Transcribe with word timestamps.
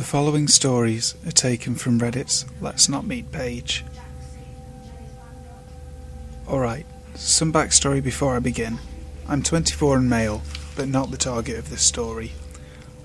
The 0.00 0.06
following 0.06 0.48
stories 0.48 1.14
are 1.26 1.30
taken 1.30 1.74
from 1.74 2.00
Reddit's 2.00 2.46
Let's 2.58 2.88
Not 2.88 3.06
Meet 3.06 3.30
page. 3.32 3.84
Alright, 6.48 6.86
some 7.16 7.52
backstory 7.52 8.02
before 8.02 8.34
I 8.34 8.38
begin. 8.38 8.78
I'm 9.28 9.42
24 9.42 9.98
and 9.98 10.08
male, 10.08 10.40
but 10.74 10.88
not 10.88 11.10
the 11.10 11.18
target 11.18 11.58
of 11.58 11.68
this 11.68 11.82
story. 11.82 12.32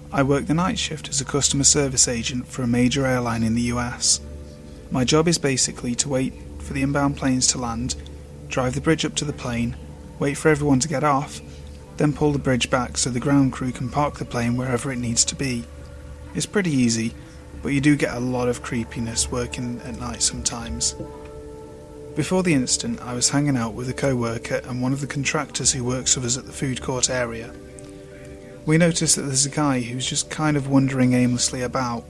I 0.10 0.24
work 0.24 0.46
the 0.46 0.54
night 0.54 0.80
shift 0.80 1.10
as 1.10 1.20
a 1.20 1.26
customer 1.26 1.66
service 1.66 2.08
agent 2.08 2.48
for 2.48 2.62
a 2.62 2.68
major 2.68 3.06
airline 3.06 3.44
in 3.44 3.56
the 3.56 3.74
US. 3.74 4.22
My 4.90 5.04
job 5.04 5.28
is 5.28 5.38
basically 5.38 5.96
to 5.96 6.08
wait 6.08 6.32
for 6.60 6.72
the 6.72 6.82
inbound 6.82 7.18
planes 7.18 7.48
to 7.48 7.58
land, 7.58 7.96
drive 8.48 8.74
the 8.74 8.80
bridge 8.80 9.04
up 9.04 9.16
to 9.16 9.26
the 9.26 9.34
plane, 9.34 9.76
wait 10.18 10.36
for 10.36 10.48
everyone 10.48 10.80
to 10.80 10.88
get 10.88 11.04
off, 11.04 11.42
then 11.98 12.14
pull 12.14 12.32
the 12.32 12.40
bridge 12.40 12.70
back 12.70 12.98
so 12.98 13.10
the 13.10 13.20
ground 13.20 13.52
crew 13.52 13.74
can 13.74 13.90
park 13.90 14.18
the 14.18 14.24
plane 14.24 14.56
wherever 14.56 14.94
it 14.94 14.98
needs 14.98 15.26
to 15.26 15.36
be. 15.36 15.66
It's 16.36 16.46
pretty 16.46 16.72
easy, 16.72 17.16
but 17.64 17.70
you 17.70 17.80
do 17.80 17.96
get 17.96 18.14
a 18.14 18.20
lot 18.20 18.50
of 18.50 18.62
creepiness 18.62 19.32
working 19.32 19.80
at 19.86 20.00
night 20.00 20.22
sometimes. 20.22 20.94
Before 22.14 22.44
the 22.44 22.54
incident, 22.54 23.02
I 23.02 23.14
was 23.14 23.30
hanging 23.30 23.56
out 23.56 23.74
with 23.74 23.90
a 23.90 23.94
co 23.94 24.16
worker 24.16 24.62
and 24.66 24.82
one 24.82 24.92
of 24.92 25.00
the 25.00 25.08
contractors 25.08 25.72
who 25.72 25.84
works 25.84 26.16
with 26.16 26.26
us 26.26 26.38
at 26.38 26.46
the 26.46 26.52
food 26.52 26.82
court 26.82 27.10
area. 27.10 27.54
We 28.66 28.78
notice 28.78 29.16
that 29.16 29.22
there's 29.22 29.46
a 29.46 29.50
guy 29.50 29.80
who's 29.80 30.10
just 30.10 30.30
kind 30.30 30.58
of 30.58 30.68
wandering 30.68 31.14
aimlessly 31.14 31.62
about, 31.62 32.04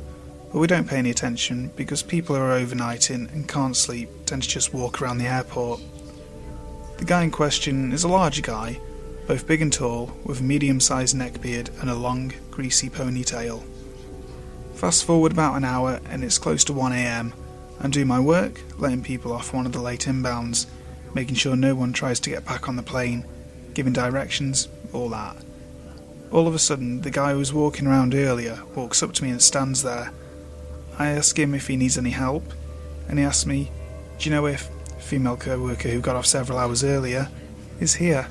but 0.52 0.60
we 0.60 0.68
don't 0.68 0.88
pay 0.88 0.98
any 0.98 1.12
attention 1.12 1.72
because 1.76 2.02
people 2.02 2.36
who 2.36 2.42
are 2.42 2.60
overnighting 2.60 3.32
and 3.32 3.48
can't 3.48 3.76
sleep 3.76 4.10
tend 4.26 4.42
to 4.42 4.50
just 4.50 4.74
walk 4.74 5.02
around 5.02 5.20
the 5.20 5.28
airport. 5.28 5.82
The 6.98 7.06
guy 7.06 7.24
in 7.24 7.32
question 7.32 7.92
is 7.92 8.04
a 8.04 8.08
large 8.08 8.42
guy, 8.42 8.80
both 9.28 9.46
big 9.46 9.62
and 9.62 9.72
tall, 9.72 10.12
with 10.24 10.40
a 10.40 10.44
medium 10.44 10.80
sized 10.80 11.16
neck 11.16 11.42
beard 11.42 11.70
and 11.80 11.90
a 11.92 11.96
long, 11.96 12.34
greasy 12.50 12.90
ponytail. 12.90 13.64
Fast 14.76 15.06
forward 15.06 15.32
about 15.32 15.56
an 15.56 15.64
hour 15.64 16.02
and 16.10 16.22
it's 16.22 16.38
close 16.38 16.66
to 16.66 16.74
1am. 16.74 17.32
I'm 17.80 17.92
doing 17.92 18.08
my 18.08 18.20
work, 18.20 18.60
letting 18.78 19.04
people 19.04 19.32
off 19.32 19.54
one 19.54 19.66
of 19.66 19.72
the 19.72 19.82
late 19.82 20.02
inbounds, 20.02 20.66
making 21.14 21.36
sure 21.36 21.56
no 21.56 21.74
one 21.74 21.94
tries 21.94 22.20
to 22.22 22.30
get 22.30 22.46
back 22.46 22.68
on 22.68 22.76
the 22.76 22.84
plane, 22.84 23.26
giving 23.74 23.94
directions, 23.94 24.68
all 24.92 25.08
that. 25.10 25.38
All 26.30 26.46
of 26.46 26.54
a 26.54 26.60
sudden, 26.60 27.02
the 27.02 27.10
guy 27.10 27.32
who 27.32 27.38
was 27.38 27.54
walking 27.54 27.88
around 27.88 28.14
earlier 28.14 28.60
walks 28.76 29.02
up 29.02 29.14
to 29.14 29.24
me 29.24 29.30
and 29.30 29.42
stands 29.42 29.82
there. 29.82 30.12
I 31.00 31.08
ask 31.08 31.40
him 31.40 31.56
if 31.56 31.68
he 31.68 31.78
needs 31.78 31.98
any 31.98 32.10
help, 32.10 32.44
and 33.08 33.18
he 33.18 33.24
asks 33.24 33.46
me, 33.46 33.72
Do 34.20 34.30
you 34.30 34.36
know 34.36 34.46
if 34.46 34.70
female 35.00 35.38
co 35.38 35.58
worker 35.58 35.88
who 35.88 36.02
got 36.02 36.18
off 36.18 36.26
several 36.26 36.58
hours 36.58 36.84
earlier 36.84 37.30
is 37.80 37.96
here? 37.96 38.28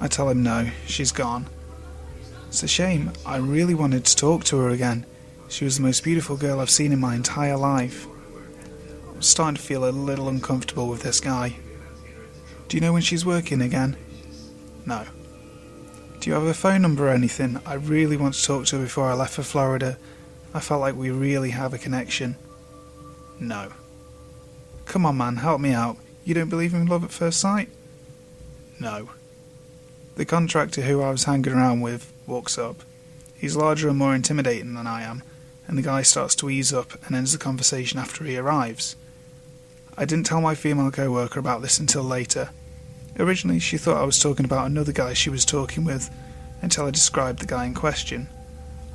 I 0.00 0.06
tell 0.06 0.30
him 0.30 0.44
no, 0.44 0.70
she's 0.86 1.10
gone. 1.10 1.48
It's 2.48 2.62
a 2.62 2.68
shame, 2.68 3.10
I 3.26 3.38
really 3.38 3.74
wanted 3.74 4.04
to 4.04 4.16
talk 4.16 4.44
to 4.44 4.58
her 4.58 4.68
again. 4.68 5.06
She 5.54 5.64
was 5.64 5.76
the 5.76 5.84
most 5.84 6.02
beautiful 6.02 6.36
girl 6.36 6.58
I've 6.58 6.68
seen 6.68 6.90
in 6.90 6.98
my 6.98 7.14
entire 7.14 7.56
life. 7.56 8.08
I'm 9.08 9.22
starting 9.22 9.54
to 9.54 9.62
feel 9.62 9.88
a 9.88 9.90
little 9.90 10.28
uncomfortable 10.28 10.88
with 10.88 11.02
this 11.02 11.20
guy. 11.20 11.54
Do 12.66 12.76
you 12.76 12.80
know 12.80 12.92
when 12.92 13.02
she's 13.02 13.24
working 13.24 13.62
again? 13.62 13.96
No. 14.84 15.06
Do 16.18 16.28
you 16.28 16.34
have 16.34 16.42
a 16.42 16.54
phone 16.54 16.82
number 16.82 17.06
or 17.06 17.12
anything? 17.12 17.60
I 17.64 17.74
really 17.74 18.16
want 18.16 18.34
to 18.34 18.42
talk 18.42 18.66
to 18.66 18.78
her 18.78 18.82
before 18.82 19.04
I 19.04 19.14
left 19.14 19.34
for 19.34 19.44
Florida. 19.44 19.96
I 20.52 20.58
felt 20.58 20.80
like 20.80 20.96
we 20.96 21.12
really 21.12 21.50
have 21.50 21.72
a 21.72 21.78
connection. 21.78 22.34
No. 23.38 23.70
Come 24.86 25.06
on, 25.06 25.16
man, 25.16 25.36
help 25.36 25.60
me 25.60 25.70
out. 25.70 25.98
You 26.24 26.34
don't 26.34 26.50
believe 26.50 26.74
in 26.74 26.86
love 26.86 27.04
at 27.04 27.12
first 27.12 27.38
sight? 27.38 27.68
No. 28.80 29.10
The 30.16 30.24
contractor 30.24 30.82
who 30.82 31.00
I 31.00 31.12
was 31.12 31.22
hanging 31.22 31.52
around 31.52 31.80
with 31.80 32.12
walks 32.26 32.58
up. 32.58 32.82
He's 33.36 33.54
larger 33.54 33.88
and 33.88 33.98
more 33.98 34.16
intimidating 34.16 34.74
than 34.74 34.88
I 34.88 35.02
am, 35.02 35.22
and 35.66 35.78
the 35.78 35.82
guy 35.82 36.02
starts 36.02 36.34
to 36.36 36.50
ease 36.50 36.72
up 36.72 36.92
and 37.06 37.16
ends 37.16 37.32
the 37.32 37.38
conversation 37.38 37.98
after 37.98 38.24
he 38.24 38.36
arrives. 38.36 38.96
I 39.96 40.04
didn't 40.04 40.26
tell 40.26 40.40
my 40.40 40.54
female 40.54 40.90
co 40.90 41.10
worker 41.10 41.38
about 41.38 41.62
this 41.62 41.78
until 41.78 42.02
later. 42.02 42.50
Originally, 43.18 43.60
she 43.60 43.78
thought 43.78 44.00
I 44.00 44.04
was 44.04 44.18
talking 44.18 44.44
about 44.44 44.66
another 44.66 44.92
guy 44.92 45.14
she 45.14 45.30
was 45.30 45.44
talking 45.44 45.84
with 45.84 46.10
until 46.62 46.86
I 46.86 46.90
described 46.90 47.38
the 47.38 47.46
guy 47.46 47.64
in 47.64 47.74
question. 47.74 48.28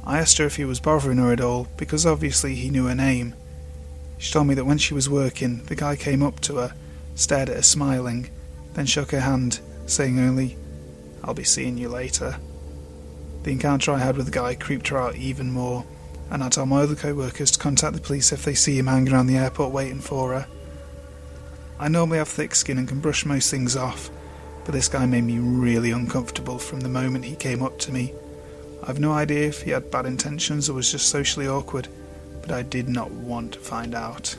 I 0.06 0.18
asked 0.18 0.38
her 0.40 0.46
if 0.46 0.58
he 0.58 0.66
was 0.66 0.80
bothering 0.80 1.18
her 1.18 1.32
at 1.32 1.42
all 1.42 1.68
because 1.78 2.06
obviously 2.06 2.56
he 2.56 2.70
knew 2.70 2.88
her 2.88 2.96
name. 2.96 3.36
She 4.18 4.34
told 4.34 4.48
me 4.48 4.56
that 4.56 4.66
when 4.66 4.78
she 4.78 4.94
was 4.94 5.10
working, 5.10 5.64
the 5.66 5.76
guy 5.76 5.96
came 5.96 6.22
up 6.22 6.42
to 6.42 6.58
her, 6.58 6.74
stared 7.16 7.50
at 7.50 7.56
her 7.56 7.62
smiling, 7.62 8.30
then 8.74 8.86
shook 8.86 9.12
her 9.12 9.22
hand, 9.22 9.62
saying 9.86 10.20
only, 10.20 10.58
I'll 11.24 11.34
be 11.34 11.44
seeing 11.44 11.78
you 11.78 11.90
later. 11.90 12.38
The 13.44 13.52
encounter 13.52 13.92
I 13.94 14.00
had 14.00 14.18
with 14.18 14.26
the 14.26 14.32
guy 14.32 14.56
creeped 14.56 14.90
her 14.90 14.98
out 14.98 15.16
even 15.16 15.52
more 15.52 15.86
and 16.30 16.44
I 16.44 16.50
tell 16.50 16.66
my 16.66 16.82
other 16.82 16.96
co 16.96 17.14
workers 17.14 17.52
to 17.52 17.60
contact 17.60 17.96
the 17.96 18.02
police 18.02 18.32
if 18.32 18.46
they 18.46 18.54
see 18.54 18.78
him 18.78 18.88
hanging 18.88 19.14
around 19.14 19.28
the 19.28 19.38
airport 19.38 19.72
waiting 19.72 20.00
for 20.00 20.34
her. 20.34 20.48
I 21.80 21.88
normally 21.88 22.18
have 22.18 22.28
thick 22.28 22.56
skin 22.56 22.78
and 22.78 22.88
can 22.88 23.00
brush 23.00 23.26
most 23.26 23.50
things 23.50 23.76
off, 23.76 24.10
but 24.66 24.74
this 24.74 24.88
guy 24.88 25.06
made 25.06 25.24
me 25.24 25.40
really 25.40 25.92
uncomfortable 25.92 26.60
from 26.60 26.82
the 26.82 26.90
moment 26.90 27.26
he 27.26 27.36
came 27.36 27.64
up 27.64 27.80
to 27.80 27.92
me. 27.92 28.14
I've 28.84 29.00
no 29.00 29.12
idea 29.12 29.48
if 29.48 29.64
he 29.64 29.72
had 29.72 29.92
bad 29.92 30.06
intentions 30.06 30.70
or 30.70 30.74
was 30.74 30.92
just 30.92 31.08
socially 31.08 31.48
awkward, 31.48 31.88
but 32.42 32.52
I 32.52 32.62
did 32.62 32.90
not 32.90 33.12
want 33.12 33.54
to 33.54 33.60
find 33.60 33.96
out. 33.96 34.36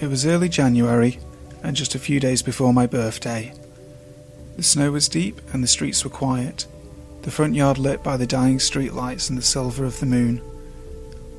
It 0.00 0.08
was 0.08 0.26
early 0.26 0.48
January, 0.48 1.18
and 1.62 1.76
just 1.76 1.94
a 1.94 1.98
few 1.98 2.20
days 2.20 2.42
before 2.42 2.72
my 2.74 2.86
birthday. 2.86 3.54
The 4.56 4.62
snow 4.62 4.92
was 4.92 5.08
deep 5.08 5.40
and 5.52 5.62
the 5.62 5.68
streets 5.68 6.04
were 6.04 6.10
quiet 6.10 6.66
the 7.22 7.30
front 7.30 7.54
yard 7.54 7.78
lit 7.78 8.02
by 8.02 8.16
the 8.16 8.26
dying 8.26 8.58
street 8.58 8.92
lights 8.92 9.28
and 9.28 9.38
the 9.38 9.42
silver 9.42 9.84
of 9.84 10.00
the 10.00 10.06
moon. 10.06 10.42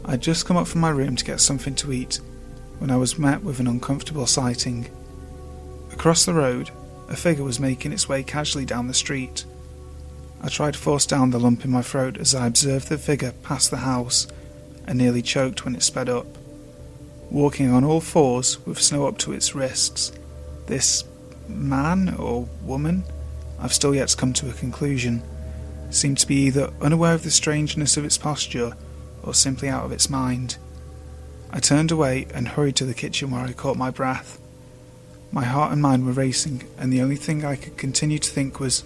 I 0.06 0.12
had 0.12 0.22
just 0.22 0.46
come 0.46 0.58
up 0.58 0.68
from 0.68 0.82
my 0.82 0.90
room 0.90 1.16
to 1.16 1.26
get 1.26 1.42
something 1.42 1.76
to 1.76 1.92
eat 1.92 2.20
when 2.80 2.90
I 2.90 2.96
was 2.98 3.20
met 3.20 3.44
with 3.44 3.60
an 3.60 3.68
uncomfortable 3.68 4.26
sighting. 4.26 4.90
Across 5.92 6.26
the 6.26 6.34
road, 6.34 6.72
a 7.10 7.16
figure 7.16 7.44
was 7.44 7.60
making 7.60 7.92
its 7.92 8.08
way 8.08 8.24
casually 8.24 8.66
down 8.66 8.88
the 8.88 8.94
street. 8.94 9.44
I 10.42 10.48
tried 10.48 10.74
to 10.74 10.80
force 10.80 11.06
down 11.06 11.32
the 11.32 11.40
lump 11.40 11.66
in 11.66 11.72
my 11.72 11.82
throat 11.82 12.18
as 12.18 12.34
I 12.34 12.48
observed 12.48 12.90
the 12.90 12.98
figure 12.98 13.34
pass 13.44 13.68
the 13.68 13.78
house 13.78 14.28
and 14.88 14.98
nearly 14.98 15.22
choked 15.22 15.66
when 15.66 15.76
it 15.76 15.84
sped 15.84 16.10
up. 16.10 16.28
Walking 17.30 17.72
on 17.72 17.84
all 17.84 18.02
fours 18.02 18.66
with 18.66 18.82
snow 18.82 19.06
up 19.08 19.18
to 19.20 19.34
its 19.34 19.56
wrists, 19.56 20.12
this 20.68 21.04
man 21.48 22.16
or 22.16 22.48
woman, 22.62 23.04
I've 23.60 23.74
still 23.74 23.96
yet 23.96 24.10
to 24.10 24.18
come 24.18 24.34
to 24.34 24.50
a 24.50 24.54
conclusion 24.54 25.24
seemed 25.96 26.18
to 26.20 26.28
be 26.28 26.36
either 26.36 26.72
unaware 26.82 27.14
of 27.14 27.24
the 27.24 27.32
strangeness 27.32 27.98
of 27.98 28.06
its 28.06 28.18
posture 28.18 28.74
or 29.22 29.34
simply 29.34 29.70
out 29.70 29.86
of 29.86 29.92
its 29.92 30.10
mind. 30.10 30.58
I 31.52 31.60
turned 31.60 31.92
away 31.92 32.28
and 32.34 32.48
hurried 32.48 32.76
to 32.78 32.86
the 32.86 32.94
kitchen 32.94 33.32
where 33.32 33.42
I 33.42 33.54
caught 33.54 33.78
my 33.78 33.92
breath. 33.92 34.40
My 35.32 35.44
heart 35.44 35.72
and 35.72 35.82
mind 35.82 36.06
were 36.06 36.12
racing, 36.12 36.68
and 36.78 36.92
the 36.92 37.02
only 37.02 37.16
thing 37.16 37.46
I 37.46 37.56
could 37.56 37.78
continue 37.78 38.20
to 38.20 38.30
think 38.30 38.60
was 38.60 38.84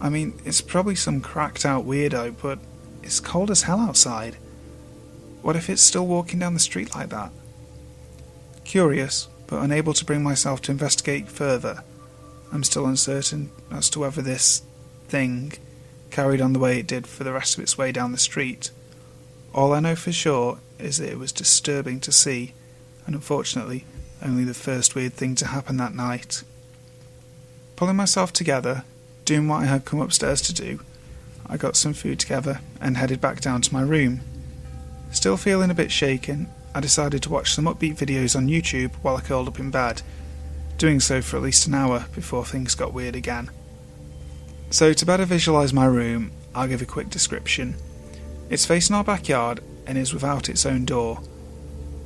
I 0.00 0.10
mean, 0.10 0.38
it's 0.44 0.60
probably 0.60 0.96
some 0.96 1.20
cracked 1.20 1.64
out 1.64 1.86
weirdo, 1.86 2.34
but 2.42 2.58
it's 3.02 3.20
cold 3.20 3.50
as 3.50 3.62
hell 3.62 3.80
outside. 3.80 4.36
What 5.40 5.56
if 5.56 5.70
it's 5.70 5.80
still 5.80 6.06
walking 6.06 6.38
down 6.38 6.54
the 6.54 6.60
street 6.60 6.94
like 6.94 7.10
that? 7.10 7.30
Curious, 8.64 9.28
but 9.46 9.62
unable 9.62 9.94
to 9.94 10.04
bring 10.04 10.22
myself 10.22 10.60
to 10.62 10.72
investigate 10.72 11.28
further, 11.28 11.84
I'm 12.52 12.64
still 12.64 12.86
uncertain 12.86 13.50
as 13.70 13.90
to 13.90 14.00
whether 14.00 14.22
this 14.22 14.62
thing 15.08 15.52
carried 16.14 16.40
on 16.40 16.52
the 16.52 16.60
way 16.60 16.78
it 16.78 16.86
did 16.86 17.08
for 17.08 17.24
the 17.24 17.32
rest 17.32 17.56
of 17.56 17.62
its 17.64 17.76
way 17.76 17.90
down 17.90 18.12
the 18.12 18.18
street. 18.18 18.70
All 19.52 19.72
I 19.72 19.80
know 19.80 19.96
for 19.96 20.12
sure 20.12 20.58
is 20.78 20.98
that 20.98 21.10
it 21.10 21.18
was 21.18 21.32
disturbing 21.32 21.98
to 22.00 22.12
see, 22.12 22.54
and 23.04 23.16
unfortunately, 23.16 23.84
only 24.22 24.44
the 24.44 24.54
first 24.54 24.94
weird 24.94 25.14
thing 25.14 25.34
to 25.34 25.48
happen 25.48 25.76
that 25.78 25.92
night. 25.92 26.44
Pulling 27.74 27.96
myself 27.96 28.32
together, 28.32 28.84
doing 29.24 29.48
what 29.48 29.62
I 29.62 29.64
had 29.64 29.84
come 29.84 30.00
upstairs 30.00 30.40
to 30.42 30.54
do, 30.54 30.78
I 31.48 31.56
got 31.56 31.74
some 31.74 31.94
food 31.94 32.20
together 32.20 32.60
and 32.80 32.96
headed 32.96 33.20
back 33.20 33.40
down 33.40 33.60
to 33.62 33.74
my 33.74 33.82
room. 33.82 34.20
Still 35.10 35.36
feeling 35.36 35.70
a 35.72 35.74
bit 35.74 35.90
shaken, 35.90 36.48
I 36.76 36.78
decided 36.78 37.24
to 37.24 37.30
watch 37.30 37.52
some 37.52 37.64
upbeat 37.64 37.96
videos 37.96 38.36
on 38.36 38.46
YouTube 38.46 38.92
while 39.02 39.16
I 39.16 39.20
curled 39.20 39.48
up 39.48 39.58
in 39.58 39.72
bed, 39.72 40.02
doing 40.78 41.00
so 41.00 41.20
for 41.20 41.38
at 41.38 41.42
least 41.42 41.66
an 41.66 41.74
hour 41.74 42.06
before 42.14 42.44
things 42.44 42.76
got 42.76 42.94
weird 42.94 43.16
again. 43.16 43.50
So, 44.74 44.92
to 44.92 45.06
better 45.06 45.24
visualise 45.24 45.72
my 45.72 45.84
room, 45.84 46.32
I'll 46.52 46.66
give 46.66 46.82
a 46.82 46.84
quick 46.84 47.08
description. 47.08 47.76
It's 48.50 48.66
facing 48.66 48.96
our 48.96 49.04
backyard 49.04 49.60
and 49.86 49.96
is 49.96 50.12
without 50.12 50.48
its 50.48 50.66
own 50.66 50.84
door. 50.84 51.20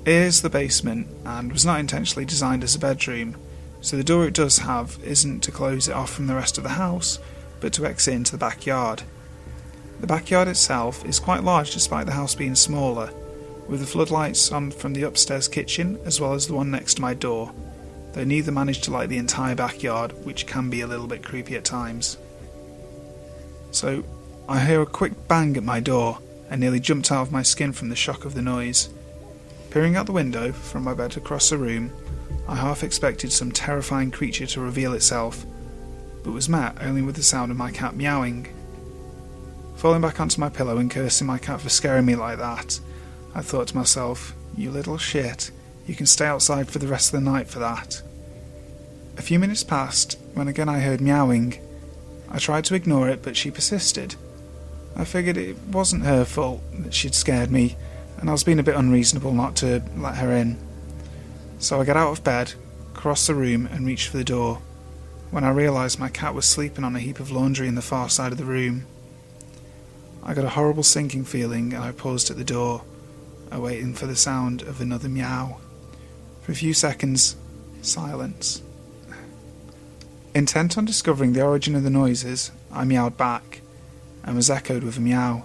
Is 0.05 0.43
the 0.43 0.50
basement 0.50 1.09
and 1.25 1.50
was 1.50 1.65
not 1.65 1.81
intentionally 1.81 2.26
designed 2.26 2.62
as 2.62 2.75
a 2.75 2.79
bedroom, 2.79 3.38
so 3.81 3.97
the 3.97 4.05
door 4.05 4.26
it 4.26 4.35
does 4.35 4.59
have 4.59 4.99
isn't 5.03 5.41
to 5.44 5.50
close 5.50 5.88
it 5.88 5.94
off 5.94 6.12
from 6.12 6.26
the 6.26 6.35
rest 6.35 6.59
of 6.59 6.62
the 6.62 6.76
house, 6.76 7.19
but 7.59 7.73
to 7.73 7.87
exit 7.87 8.12
into 8.12 8.32
the 8.32 8.37
backyard. 8.37 9.03
The 10.00 10.06
backyard 10.06 10.47
itself 10.47 11.03
is 11.06 11.19
quite 11.19 11.44
large 11.44 11.73
despite 11.73 12.05
the 12.05 12.12
house 12.12 12.35
being 12.35 12.55
smaller, 12.55 13.14
with 13.67 13.81
the 13.81 13.87
floodlights 13.87 14.53
on 14.53 14.73
from 14.73 14.93
the 14.93 15.05
upstairs 15.05 15.49
kitchen 15.49 15.99
as 16.05 16.21
well 16.21 16.35
as 16.35 16.47
the 16.47 16.53
one 16.53 16.71
next 16.71 16.97
to 16.97 17.00
my 17.00 17.14
door, 17.14 17.50
though 18.12 18.25
neither 18.25 18.53
managed 18.53 18.85
to 18.85 18.91
light 18.91 19.09
the 19.09 19.17
entire 19.17 19.55
backyard, 19.55 20.12
which 20.26 20.47
can 20.47 20.69
be 20.69 20.82
a 20.82 20.87
little 20.87 21.06
bit 21.06 21.25
creepy 21.25 21.56
at 21.56 21.64
times. 21.64 22.19
So 23.70 24.05
I 24.49 24.65
hear 24.65 24.81
a 24.82 24.87
quick 24.87 25.29
bang 25.29 25.56
at 25.56 25.62
my 25.62 25.81
door 25.81 26.19
and 26.50 26.61
nearly 26.61 26.81
jumped 26.81 27.12
out 27.12 27.23
of 27.23 27.32
my 27.32 27.43
skin 27.43 27.73
from 27.73 27.88
the 27.88 27.97
shock 27.97 28.25
of 28.25 28.35
the 28.35 28.43
noise. 28.43 28.88
Peering 29.70 29.97
out 29.97 30.06
the 30.06 30.12
window 30.12 30.53
from 30.53 30.85
my 30.85 30.94
bed 30.94 31.17
across 31.17 31.50
the 31.50 31.59
room, 31.59 31.93
I 32.49 32.56
half 32.56 32.82
expected 32.82 33.31
some 33.31 33.53
terrifying 33.53 34.11
creature 34.11 34.47
to 34.47 34.61
reveal 34.61 34.94
itself, 34.94 35.44
but 36.25 36.32
was 36.32 36.49
met 36.49 36.76
only 36.81 37.03
with 37.03 37.17
the 37.17 37.23
sound 37.23 37.50
of 37.50 37.59
my 37.59 37.70
cat 37.70 37.94
meowing. 37.94 38.49
Falling 39.76 40.00
back 40.00 40.19
onto 40.19 40.41
my 40.41 40.49
pillow 40.49 40.79
and 40.79 40.91
cursing 40.91 41.26
my 41.26 41.38
cat 41.38 41.61
for 41.61 41.69
scaring 41.69 42.06
me 42.06 42.17
like 42.17 42.38
that, 42.38 42.81
I 43.35 43.43
thought 43.43 43.69
to 43.69 43.76
myself, 43.76 44.35
you 44.56 44.71
little 44.71 44.97
shit, 44.99 45.50
you 45.87 45.94
can 45.94 46.06
stay 46.06 46.26
outside 46.26 46.69
for 46.69 46.79
the 46.79 46.88
rest 46.88 47.12
of 47.12 47.21
the 47.21 47.31
night 47.31 47.49
for 47.49 47.59
that. 47.59 48.03
A 49.19 49.23
few 49.23 49.38
minutes 49.38 49.62
passed 49.62 50.19
when 50.35 50.49
again 50.49 50.69
I 50.69 50.81
heard 50.81 51.00
meowing. 51.00 51.61
I 52.31 52.39
tried 52.39 52.65
to 52.67 52.75
ignore 52.75 53.09
it, 53.09 53.23
but 53.23 53.37
she 53.37 53.51
persisted. 53.51 54.17
I 54.97 55.05
figured 55.05 55.37
it 55.37 55.57
wasn't 55.71 56.05
her 56.05 56.25
fault 56.25 56.63
that 56.73 56.95
she'd 56.95 57.15
scared 57.15 57.51
me, 57.51 57.77
and 58.19 58.29
I 58.29 58.33
was 58.33 58.45
being 58.45 58.59
a 58.59 58.65
bit 58.65 58.77
unreasonable 58.77 59.33
not 59.33 59.57
to 59.57 59.83
let 59.97 60.17
her 60.17 60.33
in. 60.33 60.59
So 61.59 61.81
I 61.81 61.85
got 61.85 61.97
out 61.97 62.13
of 62.13 62.25
bed, 62.25 62.55
crossed 62.95 63.27
the 63.27 63.35
room, 63.35 63.67
and 63.67 63.87
reached 63.87 64.09
for 64.09 64.17
the 64.17 64.25
door, 64.25 64.61
when 65.31 65.45
I 65.45 65.51
realised 65.51 65.99
my 65.99 66.09
cat 66.09 66.35
was 66.35 66.47
sleeping 66.47 66.85
on 66.85 66.97
a 66.97 67.01
heap 67.01 67.21
of 67.21 67.31
laundry 67.31 67.69
in 67.69 67.75
the 67.75 67.83
far 67.83 68.09
side 68.09 68.33
of 68.33 68.39
the 68.39 68.45
room. 68.45 68.87
I 70.23 70.35
got 70.35 70.45
a 70.45 70.51
horrible 70.51 70.83
sinking 70.83 71.25
feeling 71.25 71.73
and 71.73 71.83
I 71.83 71.93
paused 71.93 72.31
at 72.31 72.37
the 72.37 72.45
door, 72.45 72.83
awaiting 73.51 73.95
for 73.95 74.07
the 74.07 74.17
sound 74.17 74.63
of 74.63 74.81
another 74.81 75.09
meow. 75.09 75.59
For 76.43 76.53
a 76.53 76.57
few 76.57 76.75
seconds, 76.75 77.37
silence. 77.83 78.63
Intent 80.38 80.79
on 80.79 80.85
discovering 80.85 81.32
the 81.32 81.43
origin 81.43 81.75
of 81.75 81.82
the 81.82 81.90
noises, 81.90 82.52
I 82.70 82.85
meowed 82.85 83.17
back, 83.17 83.61
and 84.23 84.37
was 84.37 84.49
echoed 84.49 84.85
with 84.85 84.96
a 84.96 85.00
meow. 85.00 85.43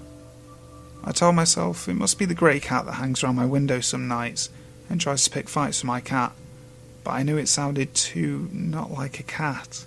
I 1.03 1.11
told 1.11 1.33
myself 1.33 1.89
it 1.89 1.95
must 1.95 2.19
be 2.19 2.25
the 2.25 2.35
grey 2.35 2.59
cat 2.59 2.85
that 2.85 2.93
hangs 2.93 3.23
around 3.23 3.37
my 3.37 3.47
window 3.47 3.79
some 3.79 4.07
nights 4.07 4.51
and 4.87 5.01
tries 5.01 5.23
to 5.23 5.31
pick 5.31 5.49
fights 5.49 5.81
with 5.81 5.87
my 5.87 5.99
cat, 5.99 6.33
but 7.03 7.09
I 7.09 7.23
knew 7.23 7.37
it 7.37 7.47
sounded 7.47 7.95
too 7.95 8.49
not 8.51 8.91
like 8.91 9.19
a 9.19 9.23
cat. 9.23 9.83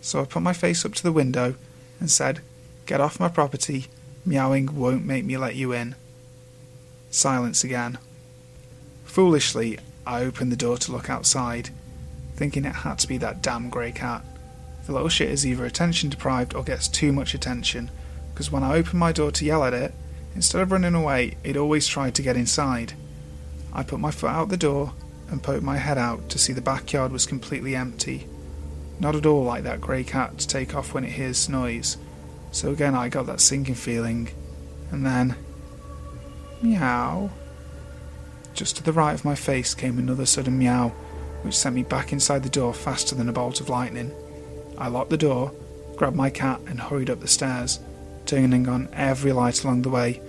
So 0.00 0.22
I 0.22 0.24
put 0.24 0.42
my 0.42 0.54
face 0.54 0.86
up 0.86 0.94
to 0.94 1.02
the 1.02 1.12
window 1.12 1.56
and 2.00 2.10
said, 2.10 2.40
Get 2.86 3.02
off 3.02 3.20
my 3.20 3.28
property, 3.28 3.88
meowing 4.24 4.74
won't 4.74 5.04
make 5.04 5.26
me 5.26 5.36
let 5.36 5.56
you 5.56 5.72
in. 5.72 5.94
Silence 7.10 7.64
again. 7.64 7.98
Foolishly, 9.04 9.78
I 10.06 10.22
opened 10.24 10.50
the 10.50 10.56
door 10.56 10.78
to 10.78 10.92
look 10.92 11.10
outside, 11.10 11.68
thinking 12.34 12.64
it 12.64 12.74
had 12.74 12.98
to 13.00 13.08
be 13.08 13.18
that 13.18 13.42
damn 13.42 13.70
grey 13.70 13.92
cat. 13.92 14.24
The 14.86 14.92
little 14.92 15.08
shit 15.08 15.30
is 15.30 15.46
either 15.46 15.64
attention 15.64 16.10
deprived 16.10 16.54
or 16.54 16.64
gets 16.64 16.88
too 16.88 17.12
much 17.12 17.34
attention, 17.34 17.90
because 18.32 18.50
when 18.50 18.62
I 18.62 18.74
opened 18.74 18.98
my 18.98 19.12
door 19.12 19.30
to 19.32 19.44
yell 19.44 19.64
at 19.64 19.74
it, 19.74 19.94
Instead 20.34 20.62
of 20.62 20.72
running 20.72 20.94
away, 20.94 21.36
it 21.44 21.56
always 21.56 21.86
tried 21.86 22.14
to 22.14 22.22
get 22.22 22.36
inside. 22.36 22.94
I 23.72 23.82
put 23.82 24.00
my 24.00 24.10
foot 24.10 24.30
out 24.30 24.48
the 24.48 24.56
door 24.56 24.92
and 25.30 25.42
poked 25.42 25.62
my 25.62 25.76
head 25.76 25.98
out 25.98 26.28
to 26.30 26.38
see 26.38 26.52
the 26.52 26.60
backyard 26.60 27.12
was 27.12 27.26
completely 27.26 27.76
empty. 27.76 28.26
Not 28.98 29.16
at 29.16 29.26
all 29.26 29.44
like 29.44 29.64
that 29.64 29.80
grey 29.80 30.04
cat 30.04 30.38
to 30.38 30.48
take 30.48 30.74
off 30.74 30.94
when 30.94 31.04
it 31.04 31.12
hears 31.12 31.48
noise. 31.48 31.96
So 32.50 32.70
again 32.70 32.94
I 32.94 33.08
got 33.08 33.26
that 33.26 33.40
sinking 33.40 33.74
feeling. 33.74 34.30
And 34.90 35.04
then. 35.04 35.36
Meow. 36.60 37.30
Just 38.54 38.76
to 38.76 38.82
the 38.82 38.92
right 38.92 39.14
of 39.14 39.24
my 39.24 39.34
face 39.34 39.74
came 39.74 39.98
another 39.98 40.26
sudden 40.26 40.58
meow, 40.58 40.92
which 41.42 41.56
sent 41.56 41.74
me 41.74 41.82
back 41.82 42.12
inside 42.12 42.42
the 42.42 42.48
door 42.48 42.72
faster 42.72 43.14
than 43.14 43.28
a 43.28 43.32
bolt 43.32 43.60
of 43.60 43.68
lightning. 43.68 44.12
I 44.78 44.88
locked 44.88 45.10
the 45.10 45.16
door, 45.16 45.52
grabbed 45.96 46.16
my 46.16 46.30
cat, 46.30 46.60
and 46.66 46.80
hurried 46.80 47.10
up 47.10 47.20
the 47.20 47.28
stairs 47.28 47.78
turning 48.26 48.68
on 48.68 48.88
every 48.92 49.32
light 49.32 49.62
along 49.64 49.82
the 49.82 49.90
way. 49.90 50.20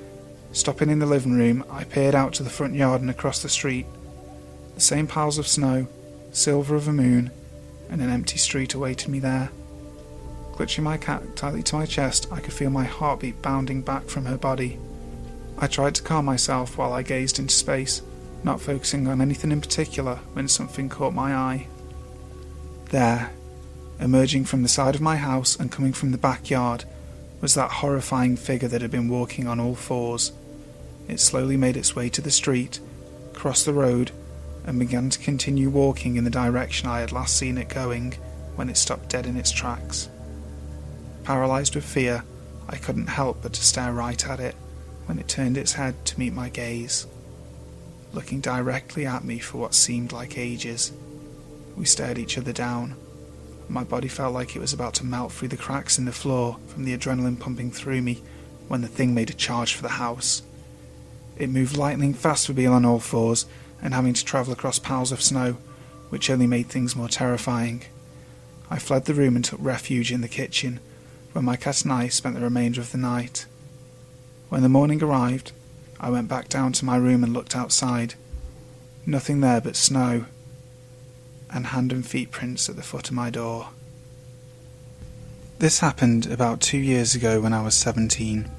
Stopping 0.52 0.90
in 0.90 1.00
the 1.00 1.06
living 1.06 1.34
room, 1.34 1.64
I 1.70 1.84
peered 1.84 2.16
out 2.16 2.34
to 2.34 2.44
the 2.44 2.50
front 2.50 2.76
yard 2.76 3.02
and 3.02 3.10
across 3.10 3.42
the 3.42 3.50
street. 3.50 3.86
The 4.76 4.82
same 4.82 5.08
piles 5.08 5.38
of 5.38 5.48
snow, 5.48 5.88
silver 6.32 6.76
of 6.76 6.88
a 6.88 6.94
moon, 6.94 7.32
and 7.90 8.02
an 8.02 8.10
empty 8.10 8.38
street 8.38 8.74
awaited 8.74 9.10
me 9.10 9.20
there. 9.20 9.50
Clutching 10.54 10.84
my 10.84 10.98
cat 10.98 11.36
tightly 11.36 11.64
to 11.64 11.76
my 11.76 11.86
chest, 11.86 12.28
I 12.32 12.40
could 12.40 12.54
feel 12.54 12.70
my 12.70 12.84
heartbeat 12.84 13.42
bounding 13.42 13.82
back 13.82 14.06
from 14.06 14.26
her 14.26 14.38
body. 14.38 14.80
I 15.58 15.68
tried 15.68 15.96
to 15.96 16.04
calm 16.04 16.26
myself 16.26 16.78
while 16.78 16.94
I 16.94 17.02
gazed 17.02 17.40
into 17.40 17.54
space, 17.54 18.02
not 18.44 18.62
focusing 18.62 19.08
on 19.08 19.22
anything 19.22 19.52
in 19.52 19.62
particular 19.62 20.16
when 20.34 20.48
something 20.48 20.90
caught 20.90 21.14
my 21.14 21.36
eye. 21.36 21.68
There, 22.92 23.32
emerging 24.00 24.46
from 24.46 24.64
the 24.64 24.70
side 24.70 24.96
of 24.96 25.02
my 25.02 25.16
house 25.16 25.56
and 25.56 25.72
coming 25.72 25.94
from 25.94 26.12
the 26.12 26.18
backyard, 26.18 26.86
was 27.42 27.54
that 27.56 27.72
horrifying 27.72 28.38
figure 28.38 28.68
that 28.68 28.82
had 28.82 28.92
been 28.92 29.10
walking 29.10 29.48
on 29.48 29.60
all 29.60 29.76
fours. 29.76 30.32
It 31.08 31.20
slowly 31.20 31.58
made 31.58 31.78
its 31.78 31.96
way 31.96 32.10
to 32.10 32.22
the 32.22 32.32
street, 32.32 32.80
crossed 33.34 33.66
the 33.66 33.74
road, 33.74 34.12
and 34.66 34.80
began 34.80 35.10
to 35.10 35.20
continue 35.20 35.70
walking 35.70 36.16
in 36.16 36.24
the 36.24 36.30
direction 36.30 36.88
I 36.88 37.02
had 37.02 37.12
last 37.12 37.36
seen 37.36 37.58
it 37.58 37.70
going 37.70 38.14
when 38.56 38.70
it 38.70 38.78
stopped 38.78 39.10
dead 39.10 39.26
in 39.26 39.36
its 39.36 39.52
tracks. 39.52 40.10
Paralysed 41.24 41.76
with 41.76 41.86
fear, 41.86 42.24
I 42.70 42.78
couldn't 42.78 43.08
help 43.08 43.42
but 43.42 43.54
to 43.54 43.64
stare 43.64 43.92
right 43.92 44.30
at 44.30 44.40
it 44.40 44.56
when 45.06 45.20
it 45.20 45.28
turned 45.28 45.58
its 45.58 45.74
head 45.74 46.06
to 46.06 46.20
meet 46.20 46.34
my 46.34 46.50
gaze. 46.50 47.08
Looking 48.14 48.42
directly 48.42 49.08
at 49.08 49.24
me 49.24 49.40
for 49.40 49.58
what 49.58 49.74
seemed 49.74 50.12
like 50.12 50.38
ages, 50.38 50.92
we 51.76 51.86
stared 51.86 52.20
each 52.20 52.38
other 52.38 52.54
down. 52.54 52.96
My 53.68 53.84
body 53.84 54.08
felt 54.08 54.36
like 54.36 54.56
it 54.56 54.60
was 54.60 54.72
about 54.72 54.94
to 54.96 55.06
melt 55.06 55.32
through 55.32 55.48
the 55.48 55.58
cracks 55.58 55.98
in 55.98 56.06
the 56.06 56.12
floor 56.12 56.58
from 56.68 56.84
the 56.86 56.96
adrenaline 56.96 57.40
pumping 57.40 57.72
through 57.72 58.04
me 58.04 58.22
when 58.68 58.82
the 58.82 58.88
thing 58.88 59.16
made 59.16 59.32
a 59.32 59.34
charge 59.34 59.74
for 59.74 59.82
the 59.82 59.90
house. 59.90 60.44
It 61.38 61.50
moved 61.50 61.76
lightning 61.76 62.14
fast 62.14 62.46
for 62.46 62.54
being 62.54 62.70
on 62.70 62.86
all 62.86 63.00
fours 63.00 63.48
and 63.82 63.96
having 63.96 64.14
to 64.14 64.24
travel 64.24 64.54
across 64.54 64.78
piles 64.78 65.12
of 65.12 65.22
snow, 65.22 65.58
which 66.10 66.30
only 66.30 66.46
made 66.46 66.68
things 66.68 66.96
more 66.96 67.10
terrifying. 67.10 67.84
I 68.70 68.78
fled 68.78 69.06
the 69.06 69.16
room 69.16 69.36
and 69.36 69.44
took 69.44 69.60
refuge 69.62 70.12
in 70.12 70.22
the 70.22 70.28
kitchen, 70.28 70.80
where 71.32 71.42
my 71.42 71.56
cat 71.56 71.84
and 71.84 71.92
I 71.92 72.10
spent 72.10 72.36
the 72.36 72.42
remainder 72.42 72.80
of 72.80 72.92
the 72.92 73.00
night. 73.00 73.48
When 74.50 74.62
the 74.62 74.70
morning 74.70 75.02
arrived, 75.02 75.52
I 76.04 76.10
went 76.10 76.28
back 76.28 76.50
down 76.50 76.74
to 76.74 76.86
my 76.86 76.98
room 76.98 77.24
and 77.24 77.32
looked 77.32 77.56
outside. 77.56 78.16
Nothing 79.06 79.40
there 79.40 79.62
but 79.62 79.78
snow 79.78 80.26
and 81.50 81.68
hand 81.68 81.94
and 81.94 82.06
feet 82.06 82.30
prints 82.30 82.68
at 82.68 82.76
the 82.76 82.84
foot 82.84 83.08
of 83.08 83.16
my 83.16 83.30
door. 83.30 83.70
This 85.60 85.80
happened 85.80 86.30
about 86.30 86.60
two 86.60 86.78
years 86.78 87.16
ago 87.16 87.40
when 87.40 87.54
I 87.54 87.64
was 87.64 87.74
17. 87.76 88.52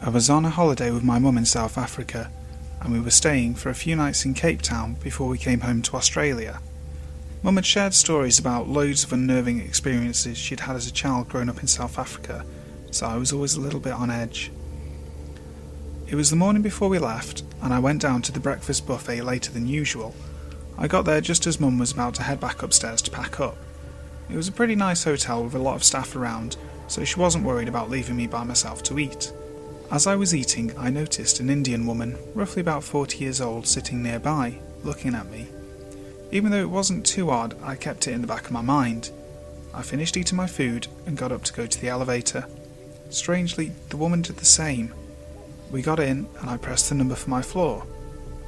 I 0.00 0.10
was 0.10 0.30
on 0.30 0.44
a 0.44 0.50
holiday 0.50 0.92
with 0.92 1.02
my 1.02 1.18
mum 1.18 1.36
in 1.36 1.44
South 1.44 1.76
Africa, 1.76 2.30
and 2.80 2.92
we 2.92 3.00
were 3.00 3.10
staying 3.10 3.56
for 3.56 3.68
a 3.68 3.74
few 3.74 3.96
nights 3.96 4.24
in 4.24 4.32
Cape 4.32 4.62
Town 4.62 4.94
before 5.02 5.26
we 5.26 5.38
came 5.38 5.62
home 5.62 5.82
to 5.82 5.96
Australia. 5.96 6.60
Mum 7.42 7.56
had 7.56 7.66
shared 7.66 7.94
stories 7.94 8.38
about 8.38 8.68
loads 8.68 9.02
of 9.02 9.12
unnerving 9.12 9.58
experiences 9.58 10.38
she'd 10.38 10.60
had 10.60 10.76
as 10.76 10.86
a 10.86 10.92
child 10.92 11.28
growing 11.28 11.48
up 11.48 11.58
in 11.58 11.66
South 11.66 11.98
Africa, 11.98 12.44
so 12.92 13.06
I 13.06 13.16
was 13.16 13.32
always 13.32 13.56
a 13.56 13.60
little 13.60 13.80
bit 13.80 13.92
on 13.92 14.08
edge. 14.08 14.52
It 16.08 16.14
was 16.14 16.30
the 16.30 16.36
morning 16.36 16.62
before 16.62 16.88
we 16.88 16.98
left, 16.98 17.44
and 17.62 17.72
I 17.72 17.78
went 17.78 18.00
down 18.02 18.22
to 18.22 18.32
the 18.32 18.40
breakfast 18.40 18.86
buffet 18.86 19.22
later 19.22 19.52
than 19.52 19.66
usual 19.66 20.14
I 20.80 20.86
got 20.86 21.04
there 21.04 21.20
just 21.20 21.44
as 21.48 21.58
Mum 21.58 21.76
was 21.76 21.90
about 21.90 22.14
to 22.14 22.22
head 22.22 22.38
back 22.38 22.62
upstairs 22.62 23.02
to 23.02 23.10
pack 23.10 23.40
up. 23.40 23.56
It 24.30 24.36
was 24.36 24.46
a 24.46 24.52
pretty 24.52 24.76
nice 24.76 25.02
hotel 25.02 25.42
with 25.42 25.54
a 25.54 25.58
lot 25.58 25.74
of 25.74 25.82
staff 25.82 26.14
around, 26.14 26.56
so 26.86 27.02
she 27.02 27.18
wasn't 27.18 27.44
worried 27.44 27.66
about 27.66 27.90
leaving 27.90 28.16
me 28.16 28.28
by 28.28 28.44
myself 28.44 28.84
to 28.84 28.98
eat. 29.00 29.32
As 29.90 30.06
I 30.06 30.14
was 30.14 30.36
eating, 30.36 30.72
I 30.78 30.90
noticed 30.90 31.40
an 31.40 31.50
Indian 31.50 31.84
woman, 31.84 32.16
roughly 32.32 32.60
about 32.60 32.84
40 32.84 33.18
years 33.18 33.40
old, 33.40 33.66
sitting 33.66 34.04
nearby, 34.04 34.60
looking 34.84 35.16
at 35.16 35.30
me. 35.32 35.48
Even 36.30 36.52
though 36.52 36.60
it 36.60 36.70
wasn't 36.70 37.04
too 37.04 37.30
odd, 37.30 37.56
I 37.60 37.74
kept 37.74 38.06
it 38.06 38.12
in 38.12 38.20
the 38.20 38.28
back 38.28 38.44
of 38.44 38.52
my 38.52 38.62
mind. 38.62 39.10
I 39.74 39.82
finished 39.82 40.16
eating 40.16 40.36
my 40.36 40.46
food 40.46 40.86
and 41.06 41.16
got 41.16 41.32
up 41.32 41.42
to 41.44 41.52
go 41.52 41.66
to 41.66 41.80
the 41.80 41.88
elevator. 41.88 42.46
Strangely, 43.10 43.72
the 43.88 43.96
woman 43.96 44.22
did 44.22 44.36
the 44.36 44.44
same. 44.44 44.94
We 45.70 45.82
got 45.82 46.00
in, 46.00 46.26
and 46.40 46.50
I 46.50 46.56
pressed 46.56 46.88
the 46.88 46.94
number 46.94 47.14
for 47.14 47.30
my 47.30 47.42
floor 47.42 47.86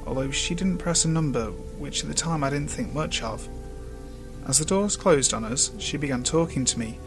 although 0.05 0.31
she 0.31 0.55
didn't 0.55 0.77
press 0.77 1.05
a 1.05 1.09
number, 1.09 1.45
which 1.77 2.03
at 2.03 2.09
the 2.09 2.15
time 2.15 2.43
I 2.43 2.49
didn't 2.49 2.69
think 2.69 2.93
much 2.93 3.21
of. 3.21 3.47
As 4.47 4.57
the 4.57 4.65
doors 4.65 4.97
closed 4.97 5.33
on 5.33 5.45
us, 5.45 5.71
she 5.77 5.97
began 5.97 6.23
talking 6.23 6.65
to 6.65 6.79
me, 6.79 6.99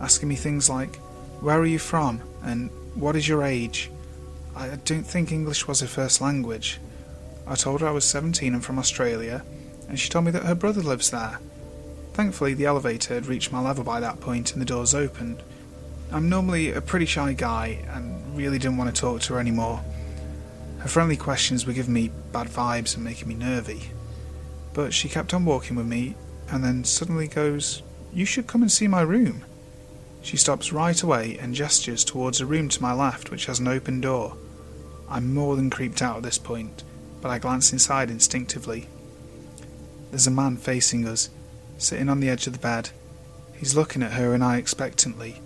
asking 0.00 0.28
me 0.28 0.36
things 0.36 0.68
like, 0.68 0.96
Where 1.40 1.58
are 1.58 1.66
you 1.66 1.78
from? 1.78 2.20
and 2.42 2.70
What 2.94 3.16
is 3.16 3.28
your 3.28 3.42
age? 3.42 3.90
I 4.56 4.76
don't 4.84 5.06
think 5.06 5.30
English 5.30 5.68
was 5.68 5.80
her 5.80 5.86
first 5.86 6.20
language. 6.20 6.80
I 7.46 7.54
told 7.54 7.80
her 7.80 7.88
I 7.88 7.92
was 7.92 8.04
17 8.04 8.52
and 8.52 8.64
from 8.64 8.78
Australia, 8.78 9.44
and 9.88 9.98
she 9.98 10.08
told 10.08 10.24
me 10.24 10.30
that 10.32 10.44
her 10.44 10.54
brother 10.54 10.82
lives 10.82 11.10
there. 11.10 11.38
Thankfully, 12.12 12.54
the 12.54 12.66
elevator 12.66 13.14
had 13.14 13.26
reached 13.26 13.52
my 13.52 13.60
level 13.60 13.84
by 13.84 14.00
that 14.00 14.20
point 14.20 14.52
and 14.52 14.60
the 14.60 14.66
doors 14.66 14.94
opened. 14.94 15.42
I'm 16.12 16.28
normally 16.28 16.72
a 16.72 16.80
pretty 16.80 17.06
shy 17.06 17.34
guy 17.34 17.78
and 17.88 18.36
really 18.36 18.58
didn't 18.58 18.78
want 18.78 18.92
to 18.92 19.00
talk 19.00 19.20
to 19.22 19.34
her 19.34 19.40
anymore. 19.40 19.80
Her 20.80 20.88
friendly 20.88 21.16
questions 21.16 21.66
were 21.66 21.72
giving 21.72 21.94
me 21.94 22.10
bad 22.32 22.48
vibes 22.48 22.96
and 22.96 23.04
making 23.04 23.28
me 23.28 23.34
nervy. 23.34 23.90
But 24.74 24.92
she 24.92 25.08
kept 25.08 25.32
on 25.34 25.44
walking 25.44 25.76
with 25.76 25.86
me 25.86 26.16
and 26.48 26.64
then 26.64 26.82
suddenly 26.82 27.28
goes, 27.28 27.82
You 28.12 28.24
should 28.24 28.48
come 28.48 28.62
and 28.62 28.72
see 28.72 28.88
my 28.88 29.02
room. 29.02 29.44
She 30.22 30.36
stops 30.36 30.72
right 30.72 31.00
away 31.00 31.38
and 31.38 31.54
gestures 31.54 32.04
towards 32.04 32.40
a 32.40 32.46
room 32.46 32.68
to 32.70 32.82
my 32.82 32.92
left 32.92 33.30
which 33.30 33.46
has 33.46 33.60
an 33.60 33.68
open 33.68 34.00
door. 34.00 34.36
I'm 35.08 35.32
more 35.32 35.54
than 35.54 35.70
creeped 35.70 36.02
out 36.02 36.16
at 36.16 36.22
this 36.24 36.38
point, 36.38 36.82
but 37.20 37.30
I 37.30 37.38
glance 37.38 37.72
inside 37.72 38.10
instinctively. 38.10 38.88
There's 40.10 40.26
a 40.26 40.32
man 40.32 40.56
facing 40.56 41.06
us, 41.06 41.30
sitting 41.78 42.08
on 42.08 42.18
the 42.18 42.30
edge 42.30 42.48
of 42.48 42.52
the 42.52 42.58
bed. 42.58 42.90
He's 43.54 43.76
looking 43.76 44.02
at 44.02 44.12
her 44.12 44.34
and 44.34 44.42
I 44.42 44.56
expectantly. 44.56 45.40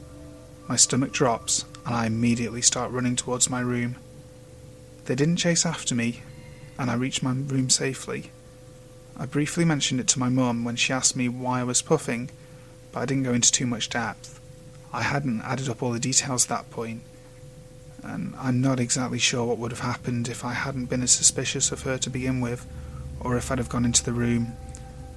My 0.66 0.76
stomach 0.76 1.12
drops, 1.12 1.66
and 1.84 1.94
I 1.94 2.06
immediately 2.06 2.62
start 2.62 2.90
running 2.90 3.16
towards 3.16 3.50
my 3.50 3.60
room. 3.60 3.96
They 5.04 5.14
didn't 5.14 5.36
chase 5.36 5.66
after 5.66 5.94
me, 5.94 6.22
and 6.78 6.90
I 6.90 6.94
reach 6.94 7.22
my 7.22 7.32
room 7.32 7.68
safely. 7.68 8.30
I 9.16 9.26
briefly 9.26 9.66
mentioned 9.66 10.00
it 10.00 10.08
to 10.08 10.18
my 10.18 10.30
mum 10.30 10.64
when 10.64 10.76
she 10.76 10.92
asked 10.92 11.16
me 11.16 11.28
why 11.28 11.60
I 11.60 11.64
was 11.64 11.82
puffing, 11.82 12.30
but 12.92 13.00
I 13.00 13.04
didn't 13.04 13.24
go 13.24 13.34
into 13.34 13.52
too 13.52 13.66
much 13.66 13.90
depth. 13.90 14.40
I 14.90 15.02
hadn't 15.02 15.42
added 15.42 15.68
up 15.68 15.82
all 15.82 15.92
the 15.92 16.00
details 16.00 16.46
at 16.46 16.48
that 16.48 16.70
point, 16.70 17.02
and 18.02 18.34
I'm 18.38 18.62
not 18.62 18.80
exactly 18.80 19.18
sure 19.18 19.44
what 19.44 19.58
would 19.58 19.70
have 19.70 19.80
happened 19.80 20.28
if 20.28 20.44
I 20.44 20.54
hadn't 20.54 20.86
been 20.86 21.02
as 21.02 21.12
suspicious 21.12 21.72
of 21.72 21.82
her 21.82 21.98
to 21.98 22.08
begin 22.08 22.40
with, 22.40 22.66
or 23.20 23.36
if 23.36 23.50
I'd 23.50 23.58
have 23.58 23.68
gone 23.68 23.84
into 23.84 24.02
the 24.02 24.12
room, 24.12 24.56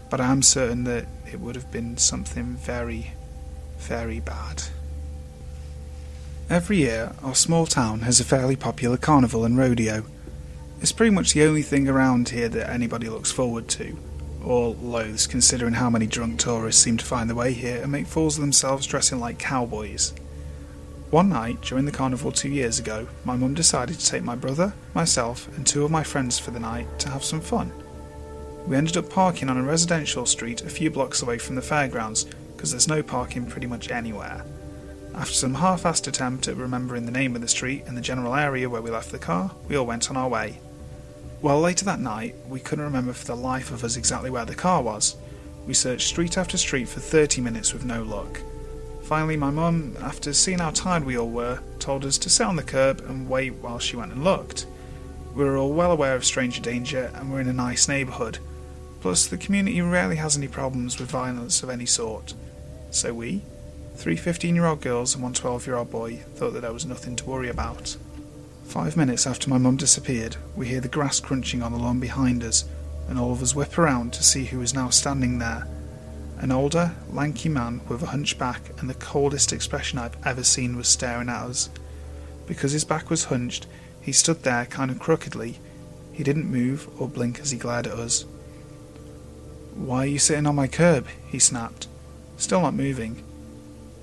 but 0.10 0.20
I 0.20 0.30
am 0.30 0.42
certain 0.42 0.84
that 0.84 1.08
it 1.32 1.40
would 1.40 1.56
have 1.56 1.72
been 1.72 1.96
something 1.98 2.56
very, 2.58 3.14
very 3.78 4.20
bad. 4.20 4.64
Every 6.50 6.78
year, 6.78 7.12
our 7.24 7.36
small 7.36 7.66
town 7.66 8.02
has 8.02 8.22
a 8.22 8.24
fairly 8.24 8.56
popular 8.56 8.96
carnival 8.96 9.44
and 9.44 9.58
rodeo. 9.58 10.06
It's 10.80 10.94
pretty 10.94 11.14
much 11.14 11.34
the 11.34 11.44
only 11.44 11.62
thing 11.62 11.90
around 11.90 12.30
here 12.30 12.48
that 12.48 12.70
anybody 12.70 13.10
looks 13.10 13.30
forward 13.30 13.68
to, 13.70 13.98
or 14.42 14.74
loathes 14.76 15.28
considering 15.28 15.74
how 15.74 15.90
many 15.90 16.08
drunk 16.08 16.40
tourists 16.40 16.82
seem 16.82 16.96
to 16.96 17.06
find 17.06 17.30
their 17.30 17.36
way 17.36 17.52
here 17.52 17.82
and 17.84 17.92
make 17.92 18.08
fools 18.08 18.38
of 18.38 18.42
themselves 18.42 18.88
dressing 18.88 19.20
like 19.20 19.38
cowboys. 19.38 20.14
One 21.10 21.28
night, 21.28 21.60
during 21.64 21.84
the 21.84 21.92
carnival 21.92 22.32
two 22.32 22.48
years 22.48 22.80
ago, 22.80 23.10
my 23.26 23.36
mum 23.36 23.54
decided 23.54 24.00
to 24.00 24.06
take 24.06 24.24
my 24.24 24.36
brother, 24.36 24.74
myself, 24.94 25.50
and 25.58 25.68
two 25.68 25.84
of 25.84 25.92
my 25.92 26.04
friends 26.04 26.40
for 26.40 26.52
the 26.52 26.62
night 26.62 26.88
to 27.00 27.10
have 27.10 27.26
some 27.26 27.42
fun. 27.42 27.74
We 28.66 28.78
ended 28.78 28.96
up 28.96 29.10
parking 29.10 29.50
on 29.50 29.58
a 29.58 29.64
residential 29.64 30.26
street 30.26 30.62
a 30.62 30.70
few 30.70 30.92
blocks 30.92 31.22
away 31.22 31.40
from 31.40 31.56
the 31.56 31.62
fairgrounds 31.62 32.24
because 32.56 32.72
there's 32.72 32.88
no 32.88 33.04
parking 33.04 33.48
pretty 33.48 33.68
much 33.68 33.92
anywhere. 33.92 34.46
After 35.18 35.34
some 35.34 35.56
half 35.56 35.82
assed 35.82 36.08
attempt 36.08 36.48
at 36.48 36.58
remembering 36.58 37.08
the 37.08 37.12
name 37.12 37.36
of 37.36 37.42
the 37.42 37.48
street 37.48 37.86
and 37.88 37.98
the 37.98 38.02
general 38.02 38.36
area 38.36 38.70
where 38.70 38.84
we 38.84 38.92
left 38.92 39.12
the 39.12 39.18
car, 39.18 39.50
we 39.68 39.76
all 39.76 39.88
went 39.88 40.12
on 40.12 40.16
our 40.16 40.30
way. 40.30 40.60
Well, 41.42 41.60
later 41.60 41.86
that 41.86 42.00
night, 42.00 42.36
we 42.48 42.60
couldn't 42.60 42.86
remember 42.86 43.14
for 43.14 43.26
the 43.26 43.36
life 43.36 43.72
of 43.72 43.84
us 43.84 43.98
exactly 43.98 44.30
where 44.30 44.46
the 44.46 44.54
car 44.54 44.84
was. 44.84 45.16
We 45.66 45.74
searched 45.74 46.08
street 46.08 46.38
after 46.38 46.56
street 46.56 46.88
for 46.88 47.00
30 47.00 47.42
minutes 47.42 47.74
with 47.74 47.84
no 47.84 48.04
luck. 48.04 48.40
Finally, 49.02 49.38
my 49.38 49.50
mum, 49.50 49.98
after 50.02 50.34
seeing 50.34 50.60
how 50.60 50.70
tired 50.70 51.04
we 51.04 51.18
all 51.18 51.32
were, 51.32 51.62
told 51.80 52.06
us 52.06 52.20
to 52.20 52.30
sit 52.30 52.46
on 52.46 52.56
the 52.56 52.62
curb 52.62 53.04
and 53.08 53.28
wait 53.28 53.54
while 53.54 53.80
she 53.80 53.96
went 53.96 54.12
and 54.12 54.24
looked. 54.24 54.68
We 55.34 55.44
were 55.44 55.58
all 55.58 55.74
well 55.74 55.92
aware 55.92 56.14
of 56.14 56.26
stranger 56.26 56.62
danger 56.62 57.12
and 57.16 57.32
we're 57.32 57.42
in 57.42 57.50
a 57.50 57.54
nice 57.54 57.88
neighbourhood. 57.88 58.38
Plus, 59.02 59.26
the 59.26 59.38
community 59.38 59.82
rarely 59.82 60.18
has 60.18 60.38
any 60.38 60.48
problems 60.48 61.00
with 61.00 61.10
violence 61.10 61.64
of 61.64 61.72
any 61.72 61.88
sort. 61.88 62.36
So 62.92 63.16
we, 63.16 63.42
Three 63.98 64.16
15 64.16 64.54
year 64.54 64.68
old 64.68 64.82
girls 64.82 65.16
and 65.16 65.24
one 65.24 65.34
12 65.34 65.66
year 65.66 65.76
old 65.76 65.90
boy 65.90 66.18
thought 66.36 66.54
that 66.54 66.62
there 66.62 66.72
was 66.72 66.86
nothing 66.86 67.16
to 67.16 67.26
worry 67.26 67.50
about. 67.50 67.98
Five 68.64 68.96
minutes 68.96 69.26
after 69.26 69.50
my 69.50 69.58
mum 69.58 69.76
disappeared, 69.76 70.38
we 70.56 70.68
hear 70.68 70.80
the 70.80 70.88
grass 70.88 71.20
crunching 71.20 71.64
on 71.64 71.72
the 71.72 71.80
lawn 71.80 72.00
behind 72.00 72.44
us, 72.44 72.66
and 73.10 73.18
all 73.18 73.32
of 73.32 73.42
us 73.42 73.56
whip 73.56 73.76
around 73.76 74.14
to 74.14 74.24
see 74.24 74.46
who 74.46 74.62
is 74.62 74.76
now 74.76 74.90
standing 74.90 75.40
there. 75.40 75.68
An 76.38 76.52
older, 76.52 76.96
lanky 77.10 77.50
man 77.50 77.82
with 77.90 78.04
a 78.04 78.08
hunchback 78.08 78.70
and 78.80 78.88
the 78.88 78.94
coldest 78.94 79.52
expression 79.52 79.98
I've 79.98 80.24
ever 80.24 80.44
seen 80.44 80.78
was 80.78 80.88
staring 80.88 81.28
at 81.28 81.48
us. 81.48 81.68
Because 82.46 82.74
his 82.74 82.86
back 82.86 83.10
was 83.10 83.26
hunched, 83.26 83.66
he 84.00 84.12
stood 84.12 84.44
there 84.44 84.68
kind 84.68 84.92
of 84.92 85.00
crookedly. 85.00 85.58
He 86.14 86.24
didn't 86.24 86.52
move 86.52 86.88
or 87.02 87.10
blink 87.10 87.40
as 87.40 87.50
he 87.50 87.58
glared 87.58 87.88
at 87.88 87.94
us. 87.94 88.26
Why 89.74 90.04
are 90.04 90.06
you 90.06 90.20
sitting 90.20 90.46
on 90.46 90.54
my 90.54 90.68
curb? 90.68 91.08
he 91.28 91.40
snapped, 91.40 91.88
still 92.38 92.62
not 92.62 92.76
moving. 92.76 93.24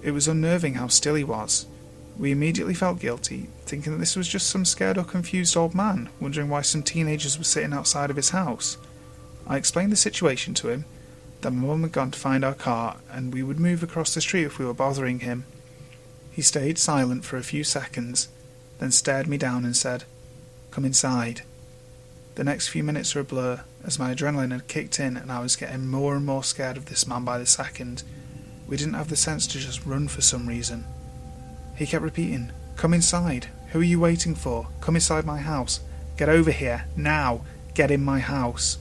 It 0.04 0.12
was 0.12 0.28
unnerving 0.28 0.74
how 0.74 0.88
still 0.88 1.14
he 1.14 1.24
was. 1.24 1.66
We 2.18 2.30
immediately 2.30 2.74
felt 2.74 3.00
guilty, 3.00 3.48
thinking 3.64 3.92
that 3.92 3.98
this 3.98 4.16
was 4.16 4.28
just 4.28 4.48
some 4.48 4.66
scared 4.66 4.98
or 4.98 5.04
confused 5.04 5.56
old 5.56 5.74
man, 5.74 6.10
wondering 6.20 6.50
why 6.50 6.60
some 6.60 6.82
teenagers 6.82 7.38
were 7.38 7.44
sitting 7.44 7.72
outside 7.72 8.10
of 8.10 8.16
his 8.16 8.30
house. 8.30 8.76
I 9.46 9.56
explained 9.56 9.92
the 9.92 9.96
situation 9.96 10.52
to 10.54 10.68
him, 10.68 10.84
that 11.40 11.52
my 11.52 11.66
mum 11.66 11.82
had 11.82 11.92
gone 11.92 12.10
to 12.10 12.18
find 12.18 12.44
our 12.44 12.54
car, 12.54 12.98
and 13.10 13.32
we 13.32 13.42
would 13.42 13.58
move 13.58 13.82
across 13.82 14.14
the 14.14 14.20
street 14.20 14.44
if 14.44 14.58
we 14.58 14.66
were 14.66 14.74
bothering 14.74 15.20
him. 15.20 15.46
He 16.30 16.42
stayed 16.42 16.78
silent 16.78 17.24
for 17.24 17.38
a 17.38 17.42
few 17.42 17.64
seconds, 17.64 18.28
then 18.78 18.90
stared 18.90 19.26
me 19.26 19.38
down 19.38 19.64
and 19.64 19.74
said, 19.74 20.04
Come 20.70 20.84
inside. 20.84 21.42
The 22.34 22.44
next 22.44 22.68
few 22.68 22.84
minutes 22.84 23.14
were 23.14 23.22
a 23.22 23.24
blur, 23.24 23.64
as 23.84 23.98
my 23.98 24.14
adrenaline 24.14 24.52
had 24.52 24.68
kicked 24.68 25.00
in 25.00 25.16
and 25.16 25.32
I 25.32 25.40
was 25.40 25.56
getting 25.56 25.86
more 25.86 26.14
and 26.14 26.26
more 26.26 26.44
scared 26.44 26.76
of 26.76 26.86
this 26.86 27.06
man 27.06 27.24
by 27.24 27.38
the 27.38 27.46
second. 27.46 28.02
We 28.66 28.76
didn't 28.76 28.94
have 28.94 29.08
the 29.08 29.16
sense 29.16 29.46
to 29.48 29.58
just 29.58 29.84
run 29.84 30.08
for 30.08 30.20
some 30.20 30.48
reason. 30.48 30.84
He 31.76 31.86
kept 31.86 32.04
repeating, 32.04 32.52
Come 32.76 32.94
inside. 32.94 33.48
Who 33.72 33.80
are 33.80 33.84
you 33.84 34.00
waiting 34.00 34.34
for? 34.34 34.68
Come 34.80 34.94
inside 34.94 35.24
my 35.24 35.38
house. 35.38 35.80
Get 36.16 36.28
over 36.28 36.50
here. 36.50 36.86
Now. 36.96 37.42
Get 37.74 37.90
in 37.90 38.04
my 38.04 38.20
house. 38.20 38.78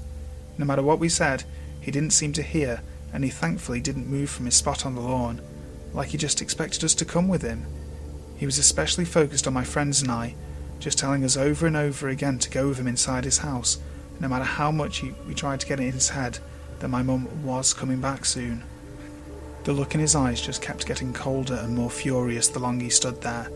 No 0.57 0.65
matter 0.65 0.83
what 0.83 0.99
we 0.99 1.09
said, 1.09 1.43
he 1.81 1.89
didn't 1.89 2.11
seem 2.11 2.31
to 2.33 2.43
hear, 2.43 2.81
and 3.11 3.23
he 3.23 3.29
thankfully 3.29 3.81
didn't 3.81 4.07
move 4.07 4.29
from 4.29 4.45
his 4.45 4.55
spot 4.55 4.85
on 4.85 4.93
the 4.93 5.01
lawn, 5.01 5.41
like 5.93 6.09
he 6.09 6.17
just 6.17 6.41
expected 6.41 6.83
us 6.83 6.93
to 6.95 7.05
come 7.05 7.27
with 7.27 7.41
him. 7.41 7.65
He 8.37 8.45
was 8.45 8.59
especially 8.59 9.05
focused 9.05 9.47
on 9.47 9.53
my 9.53 9.63
friends 9.63 10.01
and 10.01 10.11
I, 10.11 10.35
just 10.79 10.99
telling 10.99 11.23
us 11.23 11.35
over 11.35 11.65
and 11.65 11.75
over 11.75 12.07
again 12.07 12.37
to 12.39 12.49
go 12.51 12.67
with 12.67 12.77
him 12.77 12.87
inside 12.87 13.25
his 13.25 13.39
house, 13.39 13.79
no 14.19 14.27
matter 14.27 14.43
how 14.43 14.71
much 14.71 14.97
he, 14.99 15.13
we 15.27 15.33
tried 15.33 15.59
to 15.61 15.67
get 15.67 15.79
it 15.79 15.87
in 15.87 15.93
his 15.93 16.09
head 16.09 16.37
that 16.79 16.89
my 16.89 17.01
mum 17.01 17.43
was 17.43 17.73
coming 17.73 17.99
back 17.99 18.25
soon. 18.25 18.63
The 19.63 19.73
look 19.73 19.95
in 19.95 20.01
his 20.01 20.15
eyes 20.15 20.41
just 20.41 20.61
kept 20.61 20.85
getting 20.85 21.13
colder 21.13 21.55
and 21.55 21.73
more 21.73 21.89
furious 21.89 22.49
the 22.49 22.59
longer 22.59 22.83
he 22.83 22.89
stood 22.89 23.21
there. 23.21 23.49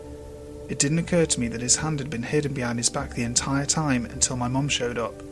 It 0.68 0.78
didn't 0.78 0.98
occur 0.98 1.26
to 1.26 1.40
me 1.40 1.48
that 1.48 1.60
his 1.60 1.76
hand 1.76 1.98
had 1.98 2.10
been 2.10 2.22
hidden 2.22 2.54
behind 2.54 2.78
his 2.78 2.90
back 2.90 3.14
the 3.14 3.22
entire 3.22 3.66
time 3.66 4.06
until 4.06 4.36
my 4.36 4.48
mum 4.48 4.68
showed 4.68 4.98
up. 4.98 5.22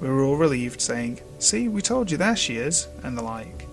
We 0.00 0.08
were 0.08 0.24
all 0.24 0.36
relieved, 0.36 0.80
saying, 0.80 1.20
See, 1.38 1.68
we 1.68 1.82
told 1.82 2.10
you, 2.10 2.16
there 2.16 2.36
she 2.36 2.56
is, 2.56 2.88
and 3.02 3.16
the 3.16 3.22
like. 3.22 3.66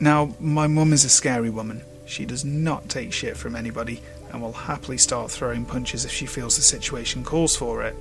Now, 0.00 0.34
my 0.40 0.66
mum 0.66 0.92
is 0.92 1.04
a 1.04 1.10
scary 1.10 1.50
woman. 1.50 1.82
She 2.06 2.26
does 2.26 2.44
not 2.44 2.88
take 2.88 3.12
shit 3.12 3.36
from 3.36 3.56
anybody 3.56 4.02
and 4.30 4.42
will 4.42 4.52
happily 4.52 4.98
start 4.98 5.30
throwing 5.30 5.64
punches 5.64 6.04
if 6.04 6.10
she 6.10 6.26
feels 6.26 6.56
the 6.56 6.62
situation 6.62 7.24
calls 7.24 7.56
for 7.56 7.82
it. 7.82 7.94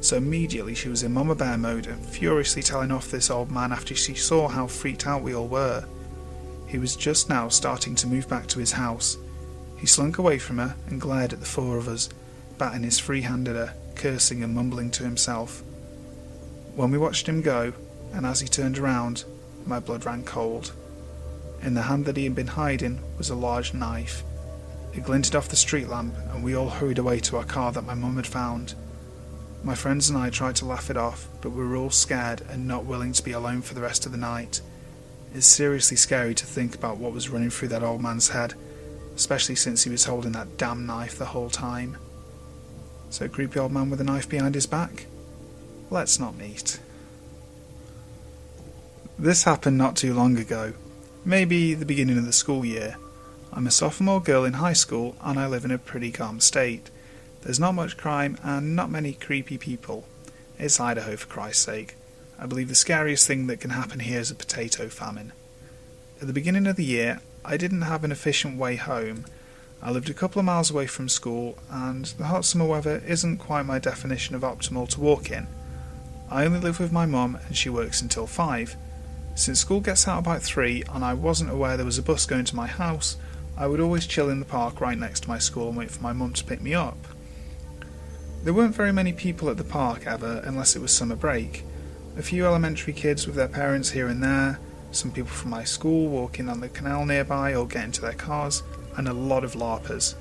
So 0.00 0.16
immediately 0.16 0.74
she 0.74 0.88
was 0.88 1.02
in 1.02 1.12
Mama 1.12 1.34
Bear 1.34 1.58
mode 1.58 1.86
and 1.86 2.04
furiously 2.04 2.62
telling 2.62 2.92
off 2.92 3.10
this 3.10 3.30
old 3.30 3.50
man 3.50 3.72
after 3.72 3.94
she 3.94 4.14
saw 4.14 4.48
how 4.48 4.66
freaked 4.66 5.06
out 5.06 5.22
we 5.22 5.34
all 5.34 5.48
were. 5.48 5.84
He 6.68 6.78
was 6.78 6.94
just 6.94 7.30
now 7.30 7.48
starting 7.48 7.94
to 7.96 8.06
move 8.06 8.28
back 8.28 8.46
to 8.48 8.58
his 8.58 8.72
house. 8.72 9.16
He 9.78 9.86
slunk 9.86 10.18
away 10.18 10.38
from 10.38 10.58
her 10.58 10.76
and 10.86 11.00
glared 11.00 11.32
at 11.32 11.40
the 11.40 11.46
four 11.46 11.78
of 11.78 11.88
us, 11.88 12.10
batting 12.58 12.82
his 12.82 12.98
free 12.98 13.22
hand 13.22 13.48
at 13.48 13.56
her, 13.56 13.74
cursing 13.94 14.42
and 14.44 14.54
mumbling 14.54 14.90
to 14.92 15.02
himself. 15.02 15.62
When 16.76 16.90
we 16.90 16.98
watched 16.98 17.26
him 17.26 17.40
go, 17.40 17.72
and 18.12 18.26
as 18.26 18.40
he 18.40 18.48
turned 18.48 18.78
around, 18.78 19.24
my 19.66 19.80
blood 19.80 20.04
ran 20.04 20.24
cold. 20.24 20.72
In 21.62 21.72
the 21.72 21.82
hand 21.82 22.04
that 22.04 22.18
he 22.18 22.24
had 22.24 22.34
been 22.34 22.48
hiding 22.48 23.00
was 23.16 23.30
a 23.30 23.34
large 23.34 23.72
knife. 23.72 24.22
It 24.92 25.04
glinted 25.04 25.34
off 25.34 25.48
the 25.48 25.56
street 25.56 25.88
lamp, 25.88 26.14
and 26.32 26.44
we 26.44 26.54
all 26.54 26.68
hurried 26.68 26.98
away 26.98 27.20
to 27.20 27.38
our 27.38 27.44
car 27.44 27.72
that 27.72 27.86
my 27.86 27.94
mum 27.94 28.16
had 28.16 28.26
found. 28.26 28.74
My 29.64 29.74
friends 29.74 30.10
and 30.10 30.18
I 30.18 30.28
tried 30.28 30.56
to 30.56 30.66
laugh 30.66 30.90
it 30.90 30.96
off, 30.98 31.28
but 31.40 31.50
we 31.50 31.66
were 31.66 31.76
all 31.76 31.90
scared 31.90 32.42
and 32.50 32.68
not 32.68 32.84
willing 32.84 33.12
to 33.12 33.24
be 33.24 33.32
alone 33.32 33.62
for 33.62 33.74
the 33.74 33.80
rest 33.80 34.04
of 34.04 34.12
the 34.12 34.18
night. 34.18 34.60
It's 35.34 35.46
seriously 35.46 35.96
scary 35.96 36.34
to 36.34 36.46
think 36.46 36.74
about 36.74 36.98
what 36.98 37.12
was 37.12 37.28
running 37.28 37.50
through 37.50 37.68
that 37.68 37.82
old 37.82 38.00
man's 38.00 38.30
head, 38.30 38.54
especially 39.14 39.56
since 39.56 39.84
he 39.84 39.90
was 39.90 40.04
holding 40.04 40.32
that 40.32 40.56
damn 40.56 40.86
knife 40.86 41.18
the 41.18 41.26
whole 41.26 41.50
time. 41.50 41.96
So, 43.10 43.28
creepy 43.28 43.58
old 43.58 43.72
man 43.72 43.90
with 43.90 44.00
a 44.00 44.04
knife 44.04 44.28
behind 44.28 44.54
his 44.54 44.66
back? 44.66 45.06
Let's 45.90 46.18
not 46.18 46.36
meet. 46.36 46.80
This 49.18 49.44
happened 49.44 49.76
not 49.76 49.96
too 49.96 50.14
long 50.14 50.38
ago, 50.38 50.74
maybe 51.24 51.74
the 51.74 51.86
beginning 51.86 52.18
of 52.18 52.26
the 52.26 52.32
school 52.32 52.64
year. 52.64 52.96
I'm 53.52 53.66
a 53.66 53.70
sophomore 53.70 54.22
girl 54.22 54.44
in 54.44 54.54
high 54.54 54.74
school 54.74 55.16
and 55.20 55.38
I 55.38 55.46
live 55.46 55.64
in 55.64 55.70
a 55.70 55.78
pretty 55.78 56.12
calm 56.12 56.38
state. 56.40 56.90
There's 57.42 57.58
not 57.58 57.74
much 57.74 57.96
crime 57.96 58.38
and 58.42 58.76
not 58.76 58.90
many 58.90 59.14
creepy 59.14 59.58
people. 59.58 60.06
It's 60.58 60.78
Idaho 60.78 61.16
for 61.16 61.26
Christ's 61.26 61.64
sake. 61.64 61.96
I 62.38 62.46
believe 62.46 62.68
the 62.68 62.74
scariest 62.74 63.26
thing 63.26 63.48
that 63.48 63.60
can 63.60 63.70
happen 63.70 64.00
here 64.00 64.20
is 64.20 64.30
a 64.30 64.34
potato 64.36 64.88
famine. 64.88 65.32
At 66.20 66.26
the 66.28 66.32
beginning 66.32 66.66
of 66.66 66.76
the 66.76 66.84
year, 66.84 67.20
I 67.44 67.56
didn't 67.56 67.82
have 67.82 68.04
an 68.04 68.12
efficient 68.12 68.56
way 68.58 68.76
home. 68.76 69.24
I 69.82 69.90
lived 69.90 70.08
a 70.08 70.14
couple 70.14 70.38
of 70.38 70.46
miles 70.46 70.70
away 70.70 70.86
from 70.86 71.08
school, 71.08 71.58
and 71.70 72.04
the 72.04 72.26
hot 72.26 72.44
summer 72.44 72.64
weather 72.64 73.02
isn't 73.06 73.38
quite 73.38 73.66
my 73.66 73.78
definition 73.78 74.34
of 74.34 74.42
optimal 74.42 74.88
to 74.90 75.00
walk 75.00 75.30
in. 75.30 75.48
I 76.30 76.44
only 76.44 76.60
live 76.60 76.78
with 76.78 76.92
my 76.92 77.06
mum, 77.06 77.38
and 77.46 77.56
she 77.56 77.70
works 77.70 78.02
until 78.02 78.26
5. 78.26 78.76
Since 79.34 79.60
school 79.60 79.80
gets 79.80 80.06
out 80.06 80.18
about 80.18 80.42
3 80.42 80.82
and 80.92 81.04
I 81.04 81.14
wasn't 81.14 81.50
aware 81.50 81.76
there 81.76 81.86
was 81.86 81.98
a 81.98 82.02
bus 82.02 82.26
going 82.26 82.44
to 82.46 82.56
my 82.56 82.66
house, 82.66 83.16
I 83.56 83.66
would 83.66 83.80
always 83.80 84.06
chill 84.06 84.30
in 84.30 84.40
the 84.40 84.44
park 84.44 84.80
right 84.80 84.98
next 84.98 85.20
to 85.20 85.28
my 85.28 85.38
school 85.38 85.68
and 85.68 85.76
wait 85.76 85.90
for 85.90 86.02
my 86.02 86.12
mum 86.12 86.32
to 86.34 86.44
pick 86.44 86.60
me 86.60 86.74
up. 86.74 86.98
There 88.44 88.54
weren't 88.54 88.74
very 88.74 88.92
many 88.92 89.12
people 89.12 89.48
at 89.48 89.56
the 89.56 89.64
park 89.64 90.06
ever, 90.06 90.42
unless 90.44 90.76
it 90.76 90.82
was 90.82 90.92
summer 90.92 91.16
break. 91.16 91.64
A 92.18 92.22
few 92.22 92.46
elementary 92.46 92.92
kids 92.92 93.28
with 93.28 93.36
their 93.36 93.46
parents 93.46 93.90
here 93.90 94.08
and 94.08 94.20
there, 94.20 94.58
some 94.90 95.12
people 95.12 95.30
from 95.30 95.50
my 95.50 95.62
school 95.62 96.08
walking 96.08 96.48
on 96.48 96.58
the 96.58 96.68
canal 96.68 97.06
nearby 97.06 97.54
or 97.54 97.64
getting 97.64 97.92
to 97.92 98.00
their 98.00 98.12
cars, 98.12 98.64
and 98.96 99.06
a 99.06 99.12
lot 99.12 99.44
of 99.44 99.52
LARPers. 99.52 100.16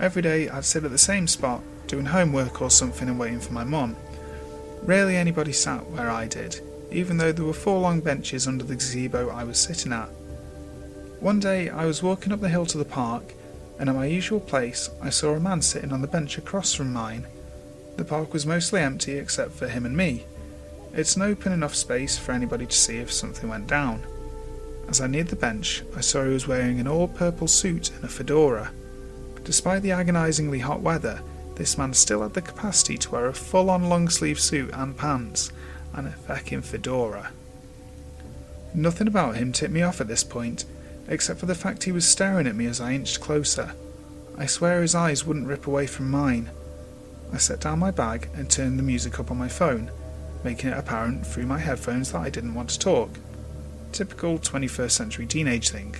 Every 0.00 0.22
day 0.22 0.48
I'd 0.48 0.64
sit 0.64 0.82
at 0.82 0.90
the 0.90 0.96
same 0.96 1.26
spot, 1.26 1.60
doing 1.88 2.06
homework 2.06 2.62
or 2.62 2.70
something 2.70 3.06
and 3.06 3.18
waiting 3.18 3.40
for 3.40 3.52
my 3.52 3.64
mum. 3.64 3.96
Rarely 4.82 5.14
anybody 5.14 5.52
sat 5.52 5.90
where 5.90 6.10
I 6.10 6.26
did, 6.26 6.62
even 6.90 7.18
though 7.18 7.32
there 7.32 7.44
were 7.44 7.52
four 7.52 7.80
long 7.80 8.00
benches 8.00 8.48
under 8.48 8.64
the 8.64 8.76
gazebo 8.76 9.28
I 9.28 9.44
was 9.44 9.58
sitting 9.58 9.92
at. 9.92 10.08
One 11.20 11.38
day 11.38 11.68
I 11.68 11.84
was 11.84 12.02
walking 12.02 12.32
up 12.32 12.40
the 12.40 12.48
hill 12.48 12.64
to 12.64 12.78
the 12.78 12.84
park, 12.86 13.34
and 13.78 13.90
at 13.90 13.94
my 13.94 14.06
usual 14.06 14.40
place 14.40 14.88
I 15.02 15.10
saw 15.10 15.34
a 15.34 15.40
man 15.40 15.60
sitting 15.60 15.92
on 15.92 16.00
the 16.00 16.06
bench 16.06 16.38
across 16.38 16.72
from 16.72 16.94
mine. 16.94 17.26
The 17.98 18.06
park 18.06 18.32
was 18.32 18.46
mostly 18.46 18.80
empty 18.80 19.18
except 19.18 19.52
for 19.52 19.68
him 19.68 19.84
and 19.84 19.94
me. 19.94 20.24
It's 20.96 21.16
an 21.16 21.22
open 21.22 21.50
enough 21.50 21.74
space 21.74 22.16
for 22.16 22.30
anybody 22.30 22.66
to 22.66 22.76
see 22.76 22.98
if 22.98 23.12
something 23.12 23.50
went 23.50 23.66
down. 23.66 24.04
As 24.88 25.00
I 25.00 25.08
neared 25.08 25.26
the 25.26 25.34
bench, 25.34 25.82
I 25.96 26.00
saw 26.00 26.22
he 26.22 26.32
was 26.32 26.46
wearing 26.46 26.78
an 26.78 26.86
all 26.86 27.08
purple 27.08 27.48
suit 27.48 27.90
and 27.90 28.04
a 28.04 28.08
fedora. 28.08 28.70
Despite 29.42 29.82
the 29.82 29.90
agonisingly 29.90 30.60
hot 30.60 30.82
weather, 30.82 31.20
this 31.56 31.76
man 31.76 31.94
still 31.94 32.22
had 32.22 32.34
the 32.34 32.42
capacity 32.42 32.96
to 32.98 33.10
wear 33.10 33.26
a 33.26 33.34
full 33.34 33.70
on 33.70 33.88
long 33.88 34.08
sleeve 34.08 34.38
suit 34.38 34.70
and 34.72 34.96
pants, 34.96 35.50
and 35.94 36.06
a 36.06 36.12
feckin' 36.12 36.62
fedora. 36.62 37.32
Nothing 38.72 39.08
about 39.08 39.34
him 39.34 39.50
tipped 39.50 39.72
me 39.72 39.82
off 39.82 40.00
at 40.00 40.06
this 40.06 40.22
point, 40.22 40.64
except 41.08 41.40
for 41.40 41.46
the 41.46 41.56
fact 41.56 41.84
he 41.84 41.92
was 41.92 42.06
staring 42.06 42.46
at 42.46 42.54
me 42.54 42.66
as 42.66 42.80
I 42.80 42.92
inched 42.92 43.20
closer. 43.20 43.74
I 44.38 44.46
swear 44.46 44.80
his 44.80 44.94
eyes 44.94 45.24
wouldn't 45.24 45.48
rip 45.48 45.66
away 45.66 45.88
from 45.88 46.08
mine. 46.08 46.50
I 47.32 47.38
set 47.38 47.60
down 47.60 47.80
my 47.80 47.90
bag 47.90 48.28
and 48.34 48.48
turned 48.48 48.78
the 48.78 48.84
music 48.84 49.18
up 49.18 49.32
on 49.32 49.38
my 49.38 49.48
phone, 49.48 49.90
making 50.44 50.70
it 50.70 50.78
apparent 50.78 51.26
through 51.26 51.46
my 51.46 51.58
headphones 51.58 52.12
that 52.12 52.20
I 52.20 52.30
didn't 52.30 52.54
want 52.54 52.70
to 52.70 52.78
talk. 52.78 53.10
Typical 53.92 54.38
21st 54.38 54.90
century 54.90 55.26
teenage 55.26 55.70
thing. 55.70 55.96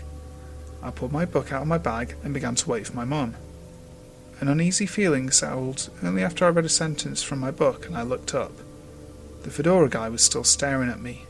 I 0.82 0.90
pulled 0.90 1.12
my 1.12 1.24
book 1.24 1.50
out 1.50 1.62
of 1.62 1.68
my 1.68 1.78
bag 1.78 2.14
and 2.22 2.34
began 2.34 2.54
to 2.56 2.68
wait 2.68 2.86
for 2.86 2.94
my 2.94 3.04
mum. 3.04 3.34
An 4.40 4.48
uneasy 4.48 4.84
feeling 4.84 5.30
settled 5.30 5.88
only 6.02 6.22
after 6.22 6.44
I 6.44 6.50
read 6.50 6.66
a 6.66 6.68
sentence 6.68 7.22
from 7.22 7.38
my 7.38 7.50
book 7.50 7.86
and 7.86 7.96
I 7.96 8.02
looked 8.02 8.34
up. 8.34 8.52
The 9.42 9.50
fedora 9.50 9.88
guy 9.88 10.08
was 10.08 10.22
still 10.22 10.44
staring 10.44 10.90
at 10.90 11.00
me. 11.00 11.24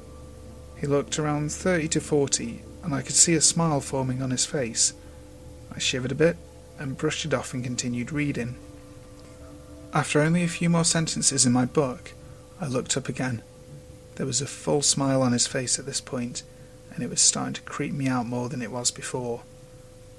He 0.80 0.86
looked 0.86 1.18
around 1.18 1.52
30 1.52 1.88
to 1.88 2.00
40 2.00 2.62
and 2.82 2.94
I 2.94 3.02
could 3.02 3.14
see 3.14 3.34
a 3.34 3.40
smile 3.40 3.80
forming 3.80 4.22
on 4.22 4.30
his 4.30 4.44
face. 4.44 4.94
I 5.74 5.78
shivered 5.78 6.12
a 6.12 6.16
bit 6.16 6.36
and 6.78 6.96
brushed 6.96 7.24
it 7.24 7.34
off 7.34 7.54
and 7.54 7.62
continued 7.62 8.10
reading. 8.10 8.56
After 9.92 10.20
only 10.20 10.42
a 10.42 10.48
few 10.48 10.68
more 10.68 10.84
sentences 10.84 11.46
in 11.46 11.52
my 11.52 11.64
book, 11.64 12.12
I 12.60 12.66
looked 12.66 12.96
up 12.96 13.08
again. 13.08 13.42
There 14.14 14.26
was 14.26 14.40
a 14.40 14.46
full 14.46 14.82
smile 14.82 15.22
on 15.22 15.32
his 15.32 15.46
face 15.46 15.78
at 15.78 15.86
this 15.86 16.00
point, 16.00 16.42
and 16.92 17.02
it 17.02 17.10
was 17.10 17.20
starting 17.20 17.54
to 17.54 17.62
creep 17.62 17.92
me 17.92 18.06
out 18.06 18.26
more 18.26 18.48
than 18.48 18.62
it 18.62 18.70
was 18.70 18.90
before. 18.90 19.42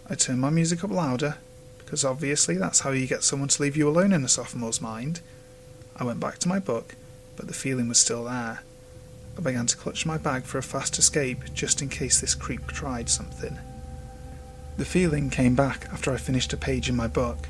I 0.10 0.16
turned 0.16 0.42
my 0.42 0.50
music 0.50 0.84
up 0.84 0.92
louder, 0.92 1.38
because 1.78 2.04
obviously 2.04 2.56
that's 2.56 2.82
how 2.82 2.92
you 2.92 3.08
get 3.08 3.24
someone 3.24 3.50
to 3.50 3.62
leave 3.62 3.78
you 3.78 3.88
alone 3.88 4.12
in 4.12 4.24
a 4.24 4.28
sophomore's 4.28 4.82
mind. 4.82 5.22
I 5.96 6.04
went 6.04 6.20
back 6.20 6.40
to 6.40 6.50
my 6.50 6.60
book, 6.60 6.96
but 7.38 7.48
the 7.48 7.54
feeling 7.54 7.88
was 7.88 8.00
still 8.00 8.26
there. 8.26 8.62
I 9.38 9.42
began 9.42 9.66
to 9.68 9.78
clutch 9.78 10.06
my 10.06 10.18
bag 10.18 10.44
for 10.44 10.58
a 10.58 10.64
fast 10.64 10.98
escape 10.98 11.54
just 11.54 11.82
in 11.82 11.90
case 11.90 12.20
this 12.20 12.36
creep 12.36 12.68
tried 12.68 13.10
something. 13.10 13.58
The 14.78 14.86
feeling 14.86 15.30
came 15.30 15.56
back 15.56 15.88
after 15.92 16.12
I 16.12 16.18
finished 16.18 16.52
a 16.52 16.58
page 16.58 16.90
in 16.90 16.96
my 16.96 17.08
book. 17.08 17.48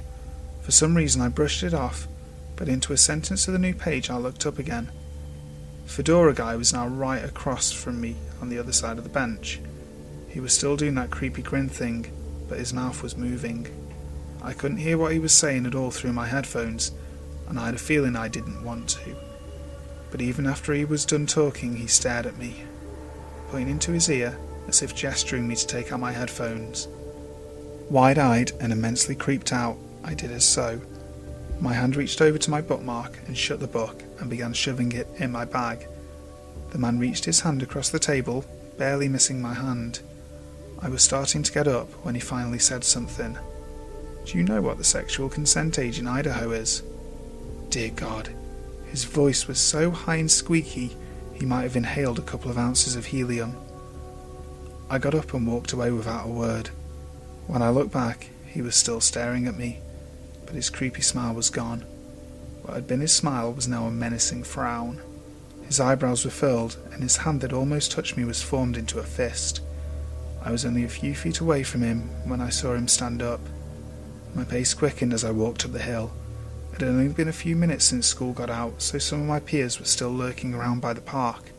For 0.62 0.72
some 0.72 0.96
reason 0.96 1.22
I 1.22 1.30
brushed 1.30 1.64
it 1.64 1.74
off, 1.74 2.08
but 2.56 2.70
into 2.70 2.94
a 2.94 2.98
sentence 2.98 3.48
of 3.48 3.54
the 3.54 3.60
new 3.60 3.74
page 3.74 4.10
I 4.10 4.18
looked 4.18 4.46
up 4.46 4.60
again. 4.60 4.92
Fedora 5.86 6.34
guy 6.34 6.56
was 6.56 6.74
now 6.74 6.88
right 6.88 7.24
across 7.24 7.72
from 7.72 8.02
me 8.02 8.16
on 8.42 8.50
the 8.50 8.60
other 8.60 8.74
side 8.74 8.98
of 8.98 9.04
the 9.04 9.10
bench. 9.10 9.60
He 10.30 10.40
was 10.40 10.56
still 10.56 10.76
doing 10.76 10.96
that 10.96 11.12
creepy 11.12 11.42
grin 11.42 11.70
thing, 11.70 12.12
but 12.50 12.60
his 12.60 12.74
mouth 12.74 13.04
was 13.04 13.16
moving. 13.16 13.68
I 14.42 14.54
couldn't 14.54 14.78
hear 14.78 14.98
what 14.98 15.14
he 15.14 15.20
was 15.20 15.34
saying 15.34 15.66
at 15.66 15.76
all 15.76 15.92
through 15.92 16.14
my 16.14 16.28
headphones, 16.28 16.92
and 17.48 17.60
I 17.60 17.66
had 17.66 17.76
a 17.76 17.80
feeling 17.80 18.16
I 18.16 18.28
didn't 18.28 18.64
want 18.64 18.90
to 18.90 19.16
but 20.16 20.22
even 20.22 20.48
after 20.48 20.74
he 20.74 20.86
was 20.86 21.04
done 21.04 21.28
talking, 21.28 21.76
he 21.76 21.88
stared 21.88 22.26
at 22.26 22.38
me, 22.38 22.64
pointing 23.50 23.68
into 23.70 23.92
his 23.92 24.10
ear 24.10 24.40
as 24.66 24.82
if 24.82 24.96
gesturing 24.96 25.46
me 25.46 25.58
to 25.58 25.68
take 25.68 25.92
out 25.92 26.00
my 26.00 26.14
headphones. 26.14 26.88
Wide 27.90 28.18
eyed 28.18 28.54
and 28.62 28.72
immensely 28.72 29.14
creeped 29.14 29.52
out, 29.52 29.78
I 30.06 30.14
did 30.14 30.32
as 30.32 30.46
so. 30.46 30.80
My 31.60 31.74
hand 31.74 31.96
reached 31.96 32.22
over 32.22 32.38
to 32.38 32.52
my 32.52 32.62
bookmark 32.62 33.20
and 33.28 33.38
shut 33.38 33.60
the 33.60 33.68
book 33.68 34.04
and 34.20 34.30
began 34.30 34.54
shoving 34.54 34.92
it 34.92 35.08
in 35.18 35.32
my 35.32 35.46
bag. 35.46 35.88
The 36.72 36.78
man 36.78 37.00
reached 37.00 37.26
his 37.26 37.40
hand 37.40 37.64
across 37.64 37.90
the 37.90 38.00
table, 38.00 38.46
barely 38.78 39.08
missing 39.08 39.42
my 39.42 39.54
hand. 39.54 40.02
I 40.80 40.90
was 40.90 41.02
starting 41.02 41.44
to 41.44 41.54
get 41.54 41.68
up 41.68 41.90
when 42.04 42.16
he 42.16 42.22
finally 42.22 42.60
said 42.60 42.84
something. 42.84 43.38
Do 44.26 44.38
you 44.38 44.44
know 44.44 44.62
what 44.62 44.78
the 44.78 44.84
sexual 44.84 45.30
consent 45.30 45.80
age 45.80 46.00
in 46.00 46.08
Idaho 46.08 46.52
is? 46.52 46.84
Dear 47.70 47.92
God, 47.92 48.30
his 48.90 49.04
voice 49.04 49.48
was 49.48 49.60
so 49.60 49.92
high 49.92 50.18
and 50.18 50.30
squeaky 50.30 50.96
he 51.34 51.46
might 51.46 51.64
have 51.64 51.76
inhaled 51.76 52.20
a 52.20 52.24
couple 52.24 52.50
of 52.50 52.58
ounces 52.58 52.96
of 52.96 53.06
helium. 53.06 53.56
I 54.90 54.98
got 54.98 55.16
up 55.16 55.34
and 55.34 55.46
walked 55.46 55.74
away 55.74 55.92
without 55.92 56.26
a 56.26 56.30
word. 56.30 56.70
When 57.48 57.62
I 57.62 57.70
looked 57.70 57.92
back, 57.92 58.30
he 58.48 58.62
was 58.62 58.76
still 58.76 59.02
staring 59.02 59.48
at 59.48 59.58
me, 59.58 59.80
but 60.46 60.56
his 60.56 60.70
creepy 60.70 61.02
smile 61.02 61.34
was 61.34 61.50
gone. 61.50 61.82
What 62.62 62.76
had 62.76 62.88
been 62.88 63.02
his 63.02 63.14
smile 63.14 63.54
was 63.54 63.68
now 63.68 63.86
a 63.86 63.92
menacing 63.92 64.44
frown. 64.44 65.02
His 65.68 65.80
eyebrows 65.80 66.26
were 66.26 66.32
furled, 66.32 66.78
and 66.92 67.04
his 67.04 67.18
hand 67.18 67.42
that 67.42 67.54
almost 67.54 67.92
touched 67.92 68.18
me 68.18 68.26
was 68.26 68.42
formed 68.42 68.78
into 68.78 69.00
a 69.00 69.04
fist. 69.04 69.62
I 70.44 70.52
was 70.52 70.66
only 70.66 70.84
a 70.84 70.90
few 70.90 71.16
feet 71.16 71.40
away 71.40 71.64
from 71.64 71.82
him 71.82 72.10
when 72.26 72.42
I 72.42 72.50
saw 72.50 72.76
him 72.76 72.88
stand 72.88 73.22
up. 73.22 73.42
My 74.36 74.44
pace 74.44 74.74
quickened 74.74 75.14
as 75.14 75.24
I 75.24 75.32
walked 75.32 75.66
up 75.66 75.72
the 75.72 75.80
hill. 75.80 76.12
It 76.74 76.82
had 76.82 76.90
only 76.90 77.08
been 77.08 77.28
a 77.28 77.34
few 77.34 77.56
minutes 77.56 77.86
since 77.86 78.06
school 78.06 78.34
got 78.34 78.50
out, 78.50 78.82
so 78.82 78.98
some 78.98 79.22
of 79.22 79.28
my 79.28 79.40
peers 79.40 79.80
were 79.80 79.86
still 79.86 80.12
lurking 80.12 80.54
around 80.54 80.82
by 80.82 80.94
the 80.94 81.02
park. 81.02 81.52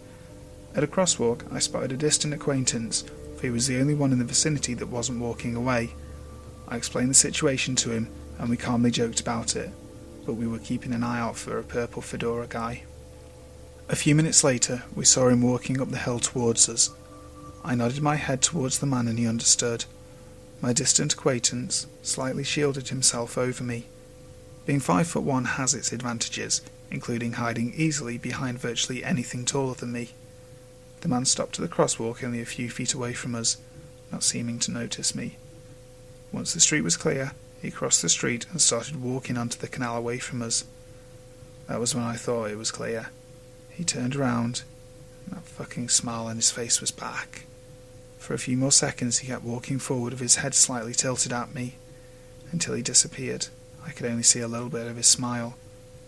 At 0.74 0.84
a 0.84 0.86
crosswalk, 0.86 1.50
I 1.50 1.58
spotted 1.58 1.90
a 1.92 1.96
distant 1.96 2.34
acquaintance, 2.34 3.02
for 3.36 3.42
he 3.42 3.50
was 3.50 3.66
the 3.66 3.80
only 3.80 3.94
one 3.94 4.12
in 4.12 4.18
the 4.18 4.24
vicinity 4.24 4.74
that 4.74 4.88
wasn't 4.88 5.20
walking 5.20 5.56
away. 5.56 5.94
I 6.68 6.76
explained 6.76 7.10
the 7.10 7.14
situation 7.14 7.76
to 7.76 7.90
him, 7.90 8.08
and 8.38 8.48
we 8.48 8.56
calmly 8.56 8.90
joked 8.90 9.20
about 9.20 9.56
it, 9.56 9.70
but 10.24 10.34
we 10.34 10.46
were 10.46 10.58
keeping 10.58 10.92
an 10.92 11.02
eye 11.02 11.20
out 11.20 11.36
for 11.36 11.58
a 11.58 11.64
purple 11.64 12.02
fedora 12.02 12.46
guy. 12.46 12.82
A 13.88 13.96
few 13.96 14.14
minutes 14.14 14.42
later, 14.42 14.82
we 14.94 15.04
saw 15.04 15.28
him 15.28 15.42
walking 15.42 15.80
up 15.80 15.90
the 15.90 15.98
hill 15.98 16.18
towards 16.18 16.68
us. 16.68 16.90
I 17.64 17.74
nodded 17.74 18.02
my 18.02 18.16
head 18.16 18.42
towards 18.42 18.78
the 18.78 18.86
man 18.86 19.06
and 19.08 19.18
he 19.18 19.26
understood. 19.26 19.84
My 20.60 20.72
distant 20.72 21.14
acquaintance 21.14 21.86
slightly 22.02 22.42
shielded 22.42 22.88
himself 22.88 23.38
over 23.38 23.62
me. 23.62 23.86
Being 24.64 24.80
5 24.80 25.06
foot 25.06 25.22
1 25.22 25.44
has 25.44 25.74
its 25.74 25.92
advantages, 25.92 26.62
including 26.90 27.34
hiding 27.34 27.72
easily 27.74 28.18
behind 28.18 28.58
virtually 28.58 29.04
anything 29.04 29.44
taller 29.44 29.74
than 29.74 29.92
me. 29.92 30.10
The 31.02 31.08
man 31.08 31.24
stopped 31.24 31.60
at 31.60 31.68
the 31.68 31.74
crosswalk 31.74 32.24
only 32.24 32.40
a 32.40 32.46
few 32.46 32.68
feet 32.68 32.94
away 32.94 33.12
from 33.12 33.36
us, 33.36 33.58
not 34.10 34.24
seeming 34.24 34.58
to 34.60 34.72
notice 34.72 35.14
me. 35.14 35.36
Once 36.32 36.52
the 36.52 36.60
street 36.60 36.80
was 36.80 36.96
clear, 36.96 37.32
he 37.66 37.72
crossed 37.72 38.00
the 38.00 38.08
street 38.08 38.46
and 38.52 38.62
started 38.62 39.02
walking 39.02 39.36
onto 39.36 39.58
the 39.58 39.66
canal 39.66 39.96
away 39.96 40.20
from 40.20 40.40
us. 40.40 40.64
That 41.66 41.80
was 41.80 41.96
when 41.96 42.04
I 42.04 42.14
thought 42.14 42.48
it 42.48 42.56
was 42.56 42.70
clear. 42.70 43.10
He 43.70 43.82
turned 43.82 44.14
around, 44.14 44.62
and 45.24 45.36
that 45.36 45.42
fucking 45.42 45.88
smile 45.88 46.26
on 46.26 46.36
his 46.36 46.52
face 46.52 46.80
was 46.80 46.92
back. 46.92 47.44
For 48.18 48.34
a 48.34 48.38
few 48.38 48.56
more 48.56 48.70
seconds 48.70 49.18
he 49.18 49.26
kept 49.26 49.42
walking 49.42 49.80
forward 49.80 50.12
with 50.12 50.20
his 50.20 50.36
head 50.36 50.54
slightly 50.54 50.94
tilted 50.94 51.32
at 51.32 51.56
me, 51.56 51.74
until 52.52 52.74
he 52.74 52.82
disappeared. 52.82 53.48
I 53.84 53.90
could 53.90 54.06
only 54.06 54.22
see 54.22 54.40
a 54.40 54.48
little 54.48 54.68
bit 54.68 54.86
of 54.86 54.96
his 54.96 55.08
smile, 55.08 55.56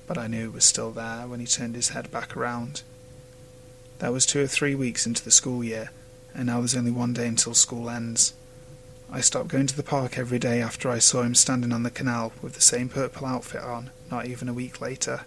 but 0.07 0.16
I 0.16 0.29
knew 0.29 0.44
it 0.47 0.53
was 0.53 0.64
still 0.64 0.92
there 0.92 1.27
when 1.27 1.40
he 1.40 1.47
turned 1.47 1.75
his 1.75 1.88
head 1.88 2.12
back 2.12 2.37
around. 2.37 2.83
That 3.99 4.12
was 4.12 4.27
two 4.27 4.44
or 4.44 4.47
three 4.47 4.77
weeks 4.77 5.07
into 5.07 5.25
the 5.25 5.33
school 5.33 5.64
year, 5.64 5.90
and 6.35 6.47
now 6.47 6.61
there's 6.61 6.77
only 6.77 6.92
one 6.92 7.14
day 7.14 7.27
until 7.27 7.53
school 7.53 7.90
ends. 7.90 8.33
I 9.11 9.23
stopped 9.23 9.49
going 9.49 9.66
to 9.66 9.77
the 9.77 9.83
park 9.83 10.18
every 10.18 10.38
day 10.38 10.61
after 10.61 10.90
I 10.90 10.99
saw 10.99 11.23
him 11.23 11.35
standing 11.35 11.73
on 11.73 11.83
the 11.83 11.90
canal 11.90 12.33
with 12.42 12.53
the 12.53 12.61
same 12.61 12.90
purple 12.90 13.27
outfit 13.27 13.62
on, 13.62 13.90
not 14.11 14.27
even 14.27 14.51
a 14.51 14.55
week 14.55 14.83
later. 14.83 15.23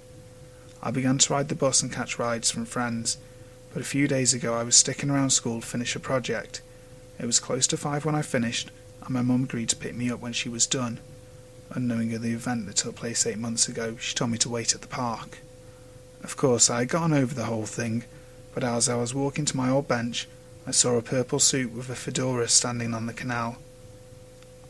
I 0.84 0.91
began 0.91 1.17
to 1.17 1.34
ride 1.34 1.50
the 1.50 1.56
bus 1.56 1.82
and 1.82 1.91
catch 1.91 2.20
rides 2.20 2.52
from 2.52 2.65
friends, 2.65 3.17
but 3.74 3.82
a 3.82 3.86
few 3.86 4.08
days 4.08 4.36
ago 4.36 4.54
I 4.54 4.62
was 4.62 4.76
sticking 4.76 5.10
around 5.10 5.32
school 5.32 5.62
to 5.62 5.65
finish 5.67 5.96
a 5.96 6.00
project. 6.00 6.62
It 7.20 7.26
was 7.26 7.39
close 7.39 7.65
to 7.67 7.78
five 7.78 8.06
when 8.06 8.13
I 8.13 8.22
finished, 8.22 8.70
and 9.04 9.15
my 9.15 9.24
mum 9.24 9.46
agreed 9.46 9.70
to 9.70 9.76
pick 9.76 9.96
me 9.96 10.12
up 10.12 10.20
when 10.20 10.34
she 10.34 10.48
was 10.48 10.67
done. 10.67 11.00
Unknowing 11.72 12.13
of 12.13 12.22
the 12.22 12.34
event 12.34 12.67
that 12.67 12.76
took 12.76 12.96
place 12.96 13.26
eight 13.26 13.39
months 13.39 13.67
ago, 13.67 13.98
she 13.98 14.13
told 14.13 14.30
me 14.30 14.38
to 14.39 14.50
wait 14.50 14.76
at 14.76 14.82
the 14.82 14.88
park. 14.88 15.39
Of 16.24 16.38
course, 16.38 16.70
I 16.70 16.80
had 16.80 16.89
gotten 16.89 17.13
over 17.13 17.34
the 17.34 17.46
whole 17.46 17.65
thing, 17.65 18.04
but 18.54 18.63
as 18.63 18.88
I 18.88 18.96
was 18.96 19.15
walking 19.15 19.46
to 19.46 19.58
my 19.58 19.72
old 19.72 19.88
bench, 19.88 20.28
I 20.67 20.72
saw 20.72 20.98
a 20.98 21.02
purple 21.02 21.39
suit 21.39 21.72
with 21.72 21.89
a 21.89 21.96
fedora 21.96 22.48
standing 22.48 22.94
on 22.94 23.08
the 23.08 23.13
canal. 23.13 23.58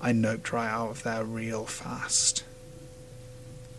I 0.03 0.13
noped 0.13 0.51
right 0.51 0.67
out 0.67 0.89
of 0.89 1.03
there 1.03 1.23
real 1.23 1.65
fast. 1.65 2.43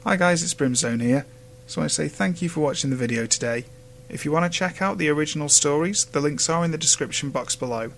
Hi 0.04 0.14
guys, 0.14 0.44
it's 0.44 0.54
Brimstone 0.54 1.00
here. 1.00 1.26
So 1.66 1.82
I 1.82 1.88
say 1.88 2.06
thank 2.06 2.40
you 2.40 2.48
for 2.48 2.60
watching 2.60 2.90
the 2.90 2.96
video 2.96 3.26
today. 3.26 3.64
If 4.08 4.24
you 4.24 4.30
want 4.30 4.50
to 4.50 4.58
check 4.58 4.80
out 4.80 4.98
the 4.98 5.08
original 5.08 5.48
stories, 5.48 6.04
the 6.04 6.20
links 6.20 6.48
are 6.48 6.64
in 6.64 6.70
the 6.70 6.78
description 6.78 7.30
box 7.30 7.56
below. 7.56 7.90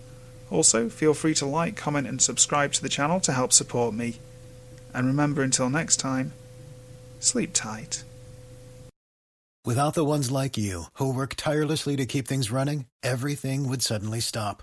Also, 0.51 0.89
feel 0.89 1.13
free 1.13 1.35
to 1.35 1.45
like, 1.45 1.77
comment 1.77 2.07
and 2.07 2.23
subscribe 2.23 2.73
to 2.73 2.83
the 2.83 2.89
channel 2.89 3.21
to 3.21 3.33
help 3.33 3.53
support 3.53 3.93
me. 3.93 4.17
And 4.95 5.07
remember 5.07 5.43
until 5.43 5.69
next 5.69 5.97
time, 5.97 6.33
sleep 7.21 7.51
tight. 7.53 8.05
Without 9.67 9.95
the 9.95 10.05
ones 10.05 10.31
like 10.31 10.57
you, 10.57 10.85
who 10.95 11.13
work 11.13 11.35
tirelessly 11.37 11.97
to 11.97 12.07
keep 12.07 12.27
things 12.27 12.51
running, 12.51 12.87
everything 13.03 13.69
would 13.69 13.83
suddenly 13.83 14.21
stop. 14.21 14.63